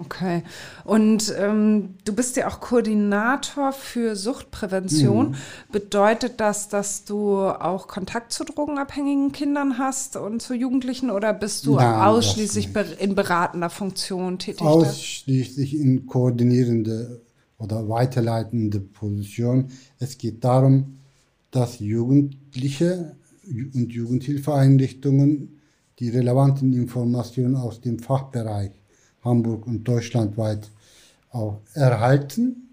[0.00, 0.42] Okay.
[0.84, 5.30] Und ähm, du bist ja auch Koordinator für Suchtprävention.
[5.30, 5.34] Mhm.
[5.72, 11.66] Bedeutet das, dass du auch Kontakt zu drogenabhängigen Kindern hast und zu Jugendlichen oder bist
[11.66, 14.60] du Nein, ausschließlich in beratender Funktion tätig?
[14.60, 17.22] Ausschließlich in koordinierende
[17.58, 19.68] oder weiterleitende Position.
[19.98, 20.98] Es geht darum,
[21.50, 23.16] dass Jugendliche
[23.46, 25.60] und Jugendhilfeeinrichtungen
[25.98, 28.72] die relevanten Informationen aus dem Fachbereich
[29.22, 30.70] Hamburg und deutschlandweit
[31.30, 32.68] auch erhalten,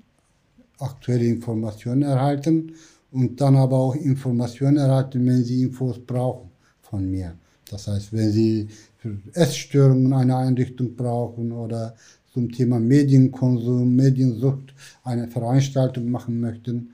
[0.80, 2.74] aktuelle Informationen erhalten
[3.12, 6.50] und dann aber auch Informationen erhalten, wenn sie Infos brauchen
[6.82, 7.36] von mir.
[7.70, 8.68] Das heißt, wenn sie
[8.98, 11.96] für Essstörungen eine Einrichtung brauchen oder
[12.34, 16.94] zum Thema Medienkonsum, Mediensucht eine Veranstaltung machen möchten,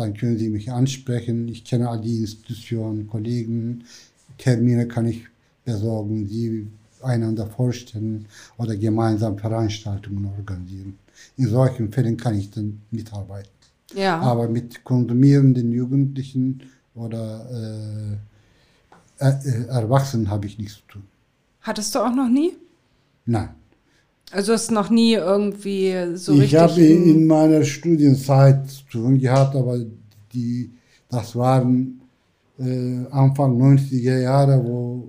[0.00, 1.48] dann können Sie mich ansprechen.
[1.48, 3.84] Ich kenne all die Institutionen, Kollegen,
[4.38, 5.26] Termine kann ich
[5.64, 6.26] besorgen.
[6.26, 6.66] Sie
[7.02, 8.26] einander vorstellen
[8.58, 10.98] oder gemeinsam Veranstaltungen organisieren.
[11.36, 13.50] In solchen Fällen kann ich dann mitarbeiten.
[13.94, 14.20] Ja.
[14.20, 16.62] Aber mit konsumierenden Jugendlichen
[16.94, 18.18] oder
[19.18, 21.02] äh, äh, Erwachsenen habe ich nichts zu tun.
[21.62, 22.52] Hattest du auch noch nie?
[23.26, 23.50] Nein.
[24.32, 26.58] Also hast noch nie irgendwie so ich richtig.
[26.60, 29.84] habe ein- in meiner Studienzeit zu tun gehabt, aber
[30.32, 30.70] die,
[31.08, 32.00] das waren
[32.58, 35.08] äh, Anfang 90er Jahre, wo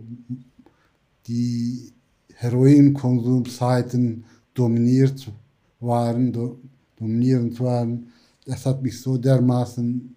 [1.27, 1.91] die
[2.35, 5.31] Heroinkonsumzeiten dominiert
[5.79, 6.59] waren, do,
[6.97, 8.07] dominierend waren.
[8.45, 10.15] Das hat mich so dermaßen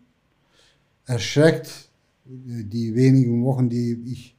[1.07, 1.89] erschreckt,
[2.27, 4.35] die wenigen Wochen, die ich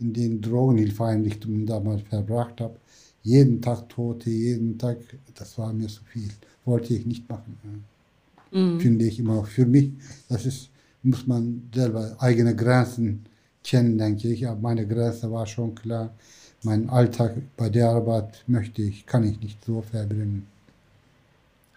[0.00, 2.76] in den Drogenhilfeeinrichtungen damals verbracht habe.
[3.22, 4.98] Jeden Tag Tote, jeden Tag,
[5.34, 6.30] das war mir zu viel.
[6.64, 7.58] Wollte ich nicht machen.
[7.64, 8.78] ja.
[8.78, 9.90] Finde ich immer auch für mich.
[10.28, 10.70] Das ist,
[11.02, 13.26] muss man selber eigene Grenzen
[13.62, 14.46] kennen, denke ich.
[14.46, 16.14] Aber meine Grenze war schon klar.
[16.62, 20.46] Mein Alltag bei der Arbeit möchte ich, kann ich nicht so verbringen.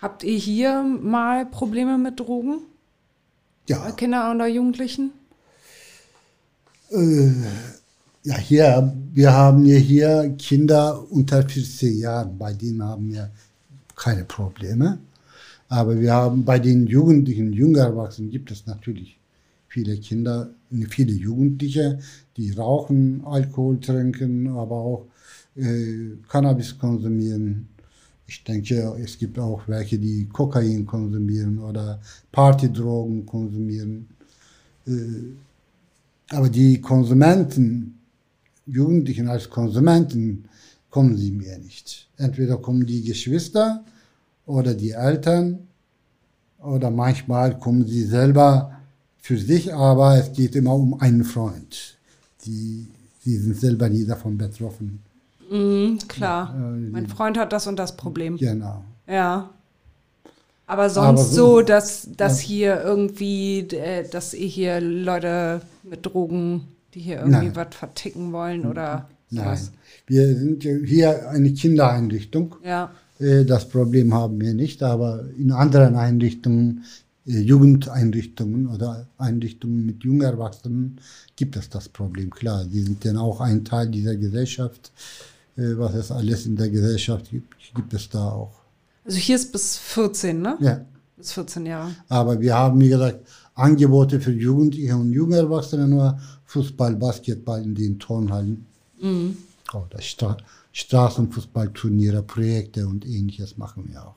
[0.01, 2.59] Habt ihr hier mal Probleme mit Drogen?
[3.67, 5.11] Ja, Kinder oder Jugendlichen?
[8.23, 13.31] Ja, hier, wir haben ja hier Kinder unter 14 Jahren, bei denen haben wir
[13.95, 14.99] keine Probleme.
[15.69, 19.17] Aber wir haben bei den Jugendlichen, jünger Erwachsenen gibt es natürlich
[19.67, 20.51] viele Kinder,
[20.89, 21.97] viele Jugendliche,
[22.37, 25.07] die rauchen, Alkohol trinken, aber auch
[25.55, 27.69] äh, Cannabis konsumieren.
[28.27, 31.99] Ich denke, es gibt auch welche, die Kokain konsumieren oder
[32.31, 34.07] Partydrogen konsumieren.
[36.29, 37.90] Aber die Konsumenten,
[38.71, 40.45] Jugendlichen als Konsumenten,
[40.89, 42.07] kommen sie mir nicht.
[42.17, 43.83] Entweder kommen die Geschwister
[44.45, 45.59] oder die Eltern
[46.59, 48.71] oder manchmal kommen sie selber
[49.19, 51.97] für sich, aber es geht immer um einen Freund.
[52.45, 52.87] Die,
[53.23, 54.99] sie sind selber nie davon betroffen.
[55.49, 56.55] Mhm, klar.
[56.55, 58.37] äh, mein Freund hat das und das Problem.
[58.37, 58.83] Genau.
[59.07, 59.49] Ja.
[60.67, 62.47] Aber sonst Aber so, so- dass, dass Ja.
[62.47, 66.61] hier irgendwie, äh, dass ihr hier Leute mit Drogen,
[66.93, 69.43] die hier irgendwie was verticken wollen oder Nein.
[69.45, 69.71] sowas.
[70.07, 72.55] Wir sind hier eine Kindereinrichtung.
[72.63, 72.91] Ja.
[73.19, 76.83] Äh, Das Problem haben wir nicht, aber in anderen Einrichtungen,
[77.25, 80.99] äh, Jugendeinrichtungen oder Einrichtungen mit jungen Erwachsenen
[81.35, 82.29] gibt es das Problem.
[82.29, 84.91] Klar, die sind dann auch ein Teil dieser Gesellschaft.
[85.57, 88.53] Äh, Was es alles in der Gesellschaft gibt, gibt es da auch.
[89.05, 90.57] Also hier ist bis 14, ne?
[90.59, 90.81] Ja.
[91.17, 91.91] Bis 14 Jahre.
[92.09, 93.19] Aber wir haben, wie gesagt,
[93.53, 96.17] Angebote für Jugendliche und junge Erwachsene, nur
[96.51, 98.65] Fußball, Basketball in den Turnhallen.
[99.73, 100.37] Oder Stra
[100.73, 104.15] Straßenfußballturniere, Projekte und ähnliches machen wir auch.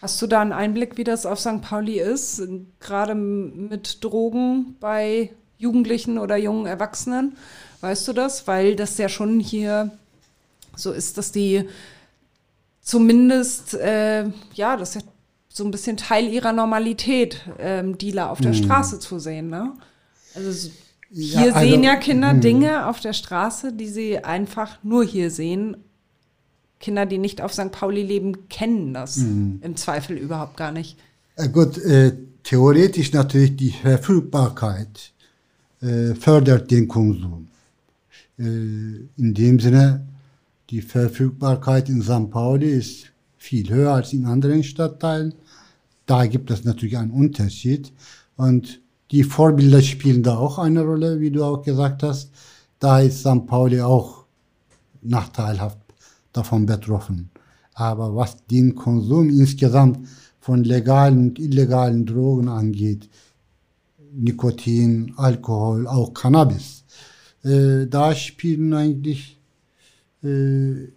[0.00, 1.62] Hast du da einen Einblick, wie das auf St.
[1.62, 2.42] Pauli ist,
[2.80, 7.36] gerade mit Drogen bei Jugendlichen oder jungen Erwachsenen?
[7.80, 8.46] Weißt du das?
[8.46, 9.90] Weil das ja schon hier
[10.76, 11.66] so ist, dass die
[12.82, 15.08] zumindest, äh, ja, das ist ja
[15.48, 19.72] so ein bisschen Teil ihrer Normalität, ähm, Dealer auf der Straße zu sehen, ne?
[20.34, 20.70] Also
[21.14, 25.04] s- Ja, hier also- sehen ja Kinder Dinge auf der Straße, die sie einfach nur
[25.04, 25.76] hier sehen.
[26.80, 27.70] Kinder, die nicht auf St.
[27.70, 30.98] Pauli leben, kennen das im Zweifel überhaupt gar nicht.
[31.36, 32.12] Äh, gut, äh,
[32.42, 35.12] theoretisch natürlich die Verfügbarkeit
[35.80, 37.48] äh, fördert den Konsum.
[38.38, 40.04] Äh, in dem Sinne,
[40.70, 42.30] die Verfügbarkeit in St.
[42.30, 43.06] Pauli ist
[43.38, 45.34] viel höher als in anderen Stadtteilen.
[46.06, 47.92] Da gibt es natürlich einen Unterschied.
[48.36, 48.80] Und
[49.10, 52.30] die Vorbilder spielen da auch eine Rolle, wie du auch gesagt hast.
[52.78, 53.46] Da ist St.
[53.46, 54.24] Pauli auch
[55.02, 55.78] nachteilhaft
[56.32, 57.30] davon betroffen.
[57.74, 60.08] Aber was den Konsum insgesamt
[60.40, 63.08] von legalen und illegalen Drogen angeht,
[64.12, 66.84] Nikotin, Alkohol, auch Cannabis,
[67.42, 69.38] äh, da spielen eigentlich
[70.22, 70.88] äh,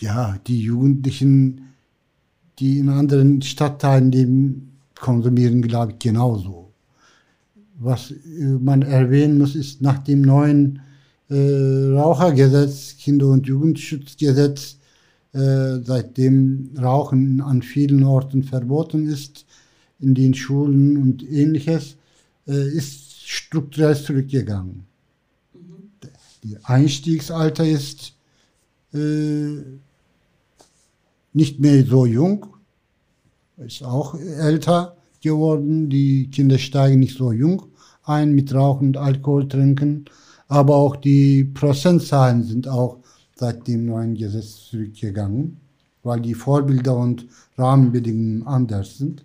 [0.00, 1.72] ja die Jugendlichen,
[2.58, 4.69] die in anderen Stadtteilen leben,
[5.00, 6.72] konsumieren, glaube ich, genauso.
[7.78, 10.80] Was äh, man erwähnen muss, ist nach dem neuen
[11.28, 14.76] äh, Rauchergesetz, Kinder- und Jugendschutzgesetz,
[15.32, 19.46] äh, seitdem Rauchen an vielen Orten verboten ist,
[20.00, 21.96] in den Schulen und ähnliches,
[22.46, 24.84] äh, ist strukturell zurückgegangen.
[26.42, 28.14] Die Einstiegsalter ist
[28.94, 29.62] äh,
[31.32, 32.46] nicht mehr so jung,
[33.60, 35.88] ist auch älter geworden.
[35.90, 37.64] Die Kinder steigen nicht so jung
[38.04, 40.06] ein mit Rauchen und Alkohol trinken,
[40.48, 42.98] aber auch die Prozentzahlen sind auch
[43.36, 45.58] seit dem neuen Gesetz zurückgegangen,
[46.02, 49.24] weil die Vorbilder und Rahmenbedingungen anders sind.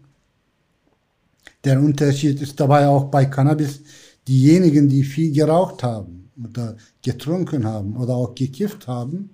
[1.64, 3.82] Der Unterschied ist dabei auch bei Cannabis,
[4.28, 9.32] diejenigen, die viel geraucht haben oder getrunken haben oder auch gekifft haben,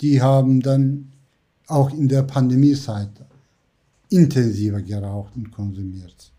[0.00, 1.12] die haben dann
[1.68, 3.10] auch in der Pandemiezeit
[4.14, 6.32] intensiver geraucht und konsumiert.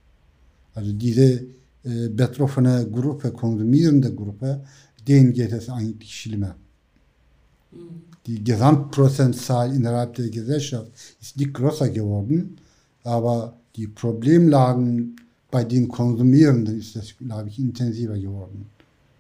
[0.74, 1.46] Also diese
[1.84, 4.64] äh, betroffene Gruppe, konsumierende Gruppe,
[5.08, 6.56] denen geht es eigentlich schlimmer.
[8.26, 12.58] Die Gesamtprozentzahl innerhalb der Gesellschaft ist nicht größer geworden,
[13.04, 15.16] aber die Problemlagen
[15.52, 18.68] bei den Konsumierenden ist das, glaube ich, intensiver geworden.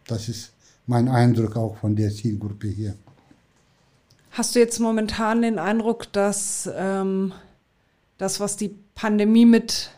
[0.07, 0.51] Das ist
[0.87, 2.95] mein Eindruck auch von der Zielgruppe hier.
[4.31, 7.31] Hast du jetzt momentan den Eindruck, dass ähm,
[8.17, 9.91] das, was die Pandemie mit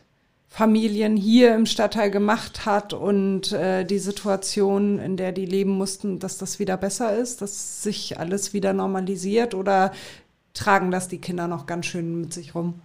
[0.48, 6.18] Familien hier im Stadtteil gemacht hat und äh, die Situation, in der die leben mussten,
[6.20, 9.92] dass das wieder besser ist, dass sich alles wieder normalisiert oder
[10.54, 12.76] tragen das die Kinder noch ganz schön mit sich rum?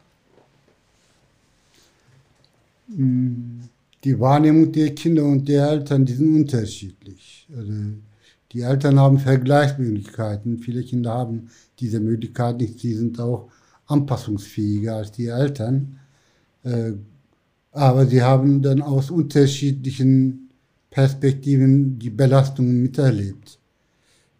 [2.88, 7.48] Die Wahrnehmung der Kinder und der Eltern, die sind unterschiedlich.
[7.56, 7.72] Also
[8.52, 10.58] die Eltern haben Vergleichsmöglichkeiten.
[10.58, 11.48] Viele Kinder haben
[11.80, 12.80] diese Möglichkeit nicht.
[12.80, 13.48] Sie sind auch
[13.92, 15.98] anpassungsfähiger als die Eltern.
[16.64, 16.92] Äh,
[17.72, 20.50] aber sie haben dann aus unterschiedlichen
[20.90, 23.58] Perspektiven die Belastungen miterlebt.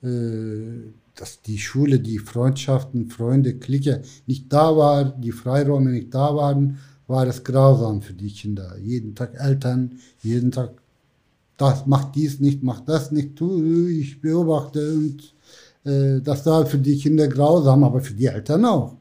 [0.03, 6.34] Äh, dass die Schule, die Freundschaften, Freunde, Clique nicht da war, die Freiräume nicht da
[6.34, 8.76] waren, war es grausam für die Kinder.
[8.78, 10.70] Jeden Tag Eltern, jeden Tag,
[11.57, 15.34] das macht dies nicht, macht das nicht, tu, ich beobachte und
[15.84, 18.96] äh, das war für die Kinder grausam, aber für die Eltern auch.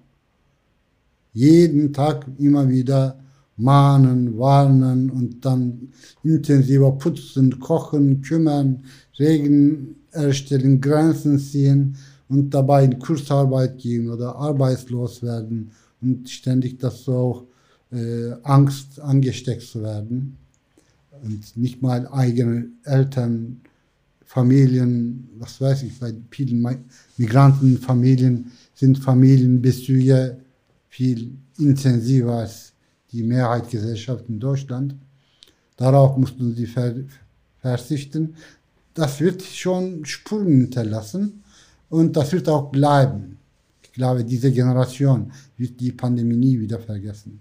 [1.34, 3.18] Jeden Tag immer wieder
[3.58, 5.90] mahnen, warnen und dann
[6.24, 8.84] intensiver putzen, kochen, kümmern,
[9.20, 11.96] Regeln erstellen, Grenzen ziehen
[12.28, 15.72] und dabei in Kursarbeit gehen oder arbeitslos werden
[16.02, 17.44] und ständig das so auch
[17.92, 20.38] äh, Angst angesteckt zu werden.
[21.24, 23.62] Und nicht mal eigene Eltern,
[24.26, 26.66] Familien, was weiß ich, bei vielen
[27.18, 30.38] Migrantenfamilien sind Familienbezüge
[30.92, 32.74] viel intensiver als
[33.12, 34.94] die Mehrheitsgesellschaft in Deutschland.
[35.78, 36.68] Darauf mussten sie
[37.60, 38.36] verzichten.
[38.94, 41.44] Das wird schon Spuren hinterlassen
[41.90, 43.38] und das wird auch bleiben.
[43.82, 47.40] Ich glaube, diese Generation wird die Pandemie nie wieder vergessen.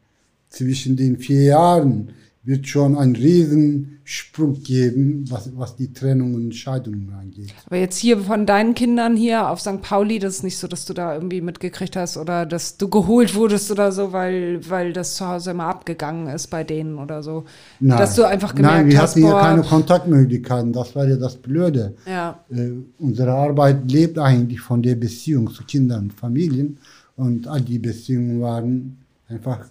[0.53, 2.13] zwischen den vier Jahren
[2.45, 7.53] wird schon ein Riesensprung geben, was, was die Trennung und Scheidungen angeht.
[7.65, 9.81] Aber jetzt hier von deinen Kindern hier auf St.
[9.81, 13.33] Pauli, das ist nicht so, dass du da irgendwie mitgekriegt hast oder dass du geholt
[13.33, 17.45] wurdest oder so, weil, weil das zu Hause immer abgegangen ist bei denen oder so.
[17.79, 21.15] Nein, dass du einfach gemerkt nein wir hast, hatten hier keine Kontaktmöglichkeiten, das war ja
[21.15, 21.95] das Blöde.
[22.05, 22.43] Ja.
[22.51, 26.77] Äh, unsere Arbeit lebt eigentlich von der Beziehung zu Kindern und Familien
[27.15, 28.97] und all die Beziehungen waren
[29.29, 29.61] einfach...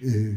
[0.00, 0.34] Äh,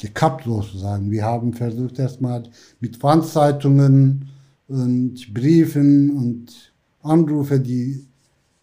[0.00, 1.10] gekappt sozusagen.
[1.10, 2.44] Wir haben versucht erstmal
[2.80, 4.28] mit Veranstaltungen
[4.68, 6.72] und Briefen und
[7.02, 8.06] Anrufe die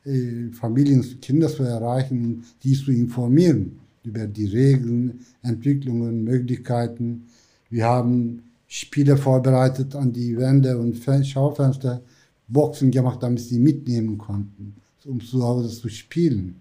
[0.06, 7.26] äh, Familien und Kinder zu erreichen, die zu informieren über die Regeln, Entwicklungen, Möglichkeiten.
[7.70, 12.02] Wir haben Spiele vorbereitet an die Wände und Schaufenster,
[12.48, 14.76] Boxen gemacht, damit sie mitnehmen konnten,
[15.06, 16.56] um zu Hause zu spielen.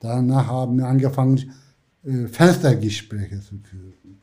[0.00, 1.40] Danach haben wir angefangen,
[2.04, 4.18] äh, Fenstergespräche zu führen.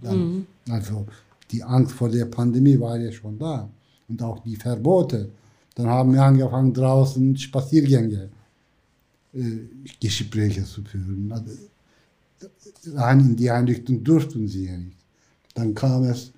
[0.00, 0.46] Dann, mhm.
[0.68, 1.06] Also
[1.50, 3.68] die Angst vor der Pandemie war ja schon da.
[4.08, 5.30] Und auch die Verbote.
[5.74, 8.28] Dann haben wir angefangen, draußen Spaziergänge,
[9.34, 9.40] äh,
[10.00, 11.30] Gespräche zu führen.
[11.32, 11.52] Also,
[12.94, 14.98] rein in die Einrichtung durften sie ja nicht.
[15.54, 16.32] Dann kam es,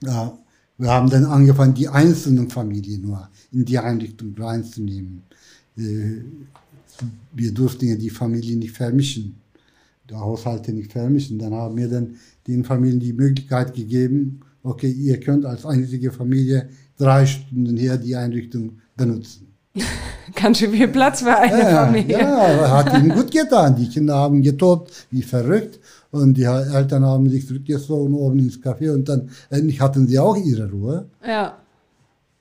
[0.00, 0.36] ja,
[0.78, 5.22] wir haben dann angefangen, die einzelnen Familien nur in die Einrichtung reinzunehmen.
[5.76, 6.22] Äh,
[7.32, 9.34] wir durften ja die Familien nicht vermischen,
[10.12, 11.38] Haushalte nicht vermischen.
[11.38, 16.68] Dann haben wir dann den Familien die Möglichkeit gegeben, okay, ihr könnt als einzige Familie
[16.98, 19.54] drei Stunden hier die Einrichtung benutzen.
[20.34, 22.18] Ganz schön viel Platz für eine ja, Familie.
[22.18, 23.76] Ja, hat ihnen gut getan.
[23.76, 25.78] Die Kinder haben getobt wie verrückt
[26.10, 30.36] und die Eltern haben sich zurückgezogen oben ins Café und dann endlich hatten sie auch
[30.36, 31.06] ihre Ruhe.
[31.26, 31.58] Ja.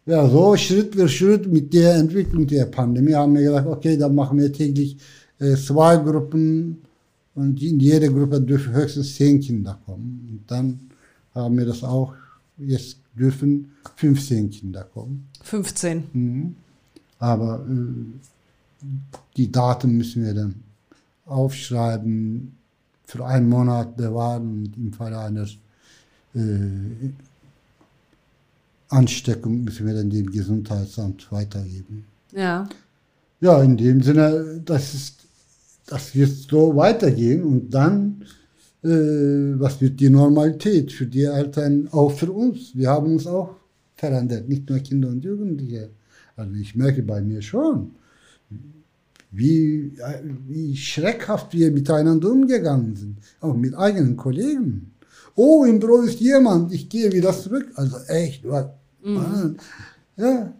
[0.08, 4.14] Ja, so Schritt für Schritt mit der Entwicklung der Pandemie haben wir gesagt, okay, dann
[4.14, 4.98] machen wir täglich
[5.40, 6.85] äh, zwei Gruppen
[7.36, 10.28] und in jede Gruppe dürfen höchstens zehn Kinder kommen.
[10.32, 10.80] Und dann
[11.34, 12.14] haben wir das auch,
[12.58, 15.28] jetzt dürfen 15 Kinder kommen.
[15.44, 16.04] 15.
[16.14, 16.56] Mhm.
[17.20, 18.86] Aber äh,
[19.38, 20.56] die Daten müssen wir dann
[21.26, 22.56] aufschreiben,
[23.06, 25.48] für einen Monat bewahren und im Falle einer
[26.34, 27.10] äh,
[28.90, 32.06] Ansteckung müssen wir dann dem Gesundheitsamt weitergeben.
[32.32, 32.68] Ja.
[33.42, 35.25] Ja, in dem Sinne, das ist,
[35.88, 38.24] das wird so weitergehen und dann,
[38.84, 42.76] äh, was wird die Normalität für die Eltern, auch für uns?
[42.76, 43.56] Wir haben uns auch
[43.96, 45.90] verändert, nicht nur Kinder und Jugendliche.
[46.36, 47.92] Also ich merke bei mir schon,
[49.32, 49.94] wie,
[50.48, 54.92] wie schreckhaft wir miteinander umgegangen sind, auch mit eigenen Kollegen.
[55.36, 57.68] Oh, im Büro ist jemand, ich gehe wieder zurück.
[57.76, 58.68] Also echt, was?
[59.04, 59.58] Mhm.
[60.18, 60.54] Ja.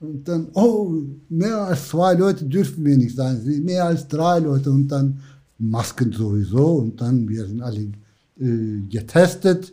[0.00, 0.92] Und dann, oh,
[1.28, 5.20] mehr als zwei Leute dürfen wir nicht sein, mehr als drei Leute und dann
[5.58, 7.92] Masken sowieso und dann, wir sind alle
[8.38, 9.72] äh, getestet.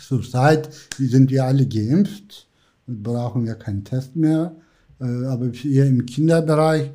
[0.00, 2.48] Zurzeit sind wir alle geimpft
[2.86, 4.56] und brauchen wir keinen Test mehr.
[4.98, 6.90] Äh, aber hier im Kinderbereich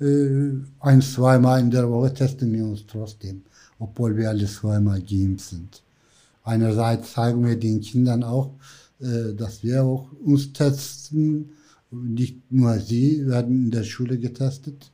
[0.00, 3.42] äh, ein, zweimal in der Woche testen wir uns trotzdem,
[3.80, 5.82] obwohl wir alle zweimal geimpft sind.
[6.44, 8.52] Einerseits zeigen wir den Kindern auch,
[8.98, 11.50] dass wir auch uns testen.
[11.90, 14.90] Nicht nur sie werden in der Schule getestet,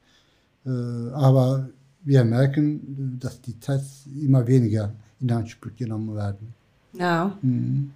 [0.66, 0.70] äh,
[1.12, 1.70] aber
[2.04, 6.54] wir merken, dass die Tests immer weniger in Anspruch genommen werden.
[6.92, 7.36] Ja.
[7.40, 7.92] Mhm.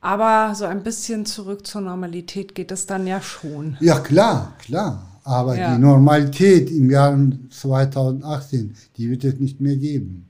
[0.00, 3.76] Aber so ein bisschen zurück zur Normalität geht es dann ja schon.
[3.80, 5.06] Ja, klar, klar.
[5.24, 5.74] Aber ja.
[5.74, 7.18] die Normalität im Jahr
[7.50, 10.26] 2018, die wird es nicht mehr geben.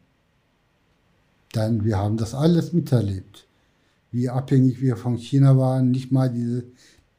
[1.54, 3.46] Denn wir haben das alles miterlebt.
[4.12, 6.64] Wie abhängig wir von China waren, nicht mal diese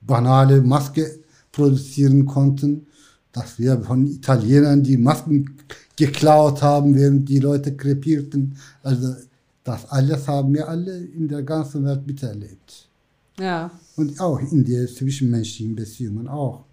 [0.02, 1.20] banale Maske
[1.52, 2.88] produzieren konnten,
[3.32, 5.58] dass wir von Italienern die Masken
[5.96, 8.56] geklaut haben, während die Leute krepierten.
[8.84, 9.16] Also
[9.64, 12.90] das alles haben wir alle in der ganzen Welt miterlebt.
[13.40, 13.72] Ja.
[13.96, 16.66] Und auch in den zwischenmenschlichen Beziehungen auch.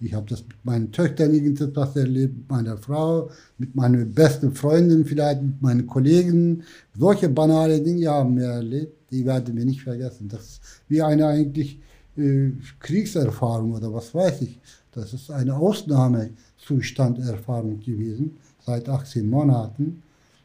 [0.00, 5.06] Ich habe das mit meinen Töchtern irgendetwas erlebt, mit meiner Frau, mit meinen besten Freunden
[5.06, 6.64] vielleicht, mit meinen Kollegen.
[6.96, 10.28] Solche banale Dinge haben wir erlebt, die werden wir nicht vergessen.
[10.28, 11.80] Das ist wie eine eigentlich
[12.18, 14.58] äh, Kriegserfahrung oder was weiß ich.
[14.92, 20.02] Das ist eine Ausnahmezustanderfahrung gewesen seit 18 Monaten.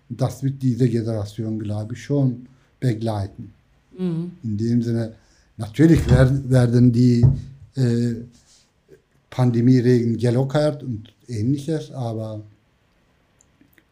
[0.08, 2.48] Das wird diese Generation, glaube ich, schon
[2.80, 3.54] begleiten.
[3.98, 4.32] Mhm.
[4.44, 5.14] In dem Sinne,
[5.58, 7.26] natürlich werden, werden die
[7.76, 8.16] äh,
[9.32, 12.44] Pandemieregeln gelockert und ähnliches, aber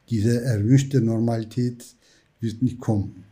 [0.10, 1.86] diese erwünschte Normalität
[2.40, 3.24] wird nicht kommen.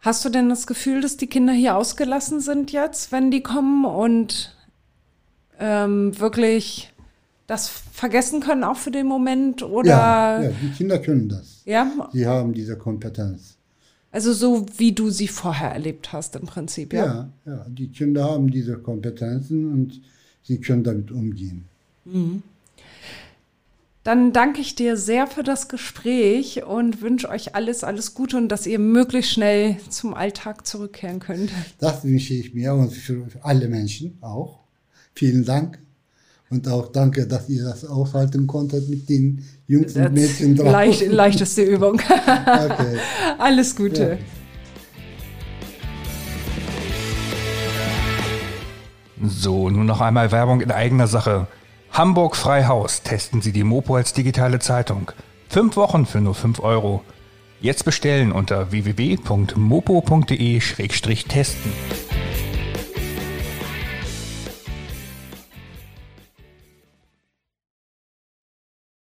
[0.00, 3.84] Hast du denn das Gefühl, dass die Kinder hier ausgelassen sind jetzt, wenn die kommen
[3.84, 4.54] und
[5.58, 6.92] ähm, wirklich
[7.46, 9.62] das vergessen können, auch für den Moment?
[9.62, 9.88] Oder?
[9.88, 11.62] Ja, ja, die Kinder können das.
[11.64, 12.08] Ja.
[12.12, 13.56] Sie haben diese Kompetenz.
[14.10, 17.06] Also so wie du sie vorher erlebt hast im Prinzip, ja?
[17.06, 17.66] Ja, ja.
[17.68, 20.02] Die Kinder haben diese Kompetenzen und
[20.42, 21.64] sie können damit umgehen.
[22.04, 22.42] Mhm.
[24.04, 28.48] Dann danke ich dir sehr für das Gespräch und wünsche euch alles, alles Gute und
[28.48, 31.50] dass ihr möglichst schnell zum Alltag zurückkehren könnt.
[31.78, 34.58] Das wünsche ich mir und für alle Menschen auch.
[35.14, 35.78] Vielen Dank.
[36.50, 40.70] Und auch danke, dass ihr das aushalten konntet mit den Jungs und Mädchen drauf.
[40.70, 41.94] Leicht, leichteste Übung.
[41.94, 42.98] okay.
[43.38, 44.02] Alles Gute.
[44.02, 44.41] Ja.
[49.24, 51.46] So, nun noch einmal Werbung in eigener Sache.
[51.92, 55.12] Hamburg Freihaus testen Sie die Mopo als digitale Zeitung.
[55.48, 57.04] Fünf Wochen für nur fünf Euro.
[57.60, 61.72] Jetzt bestellen unter www.mopo.de-testen.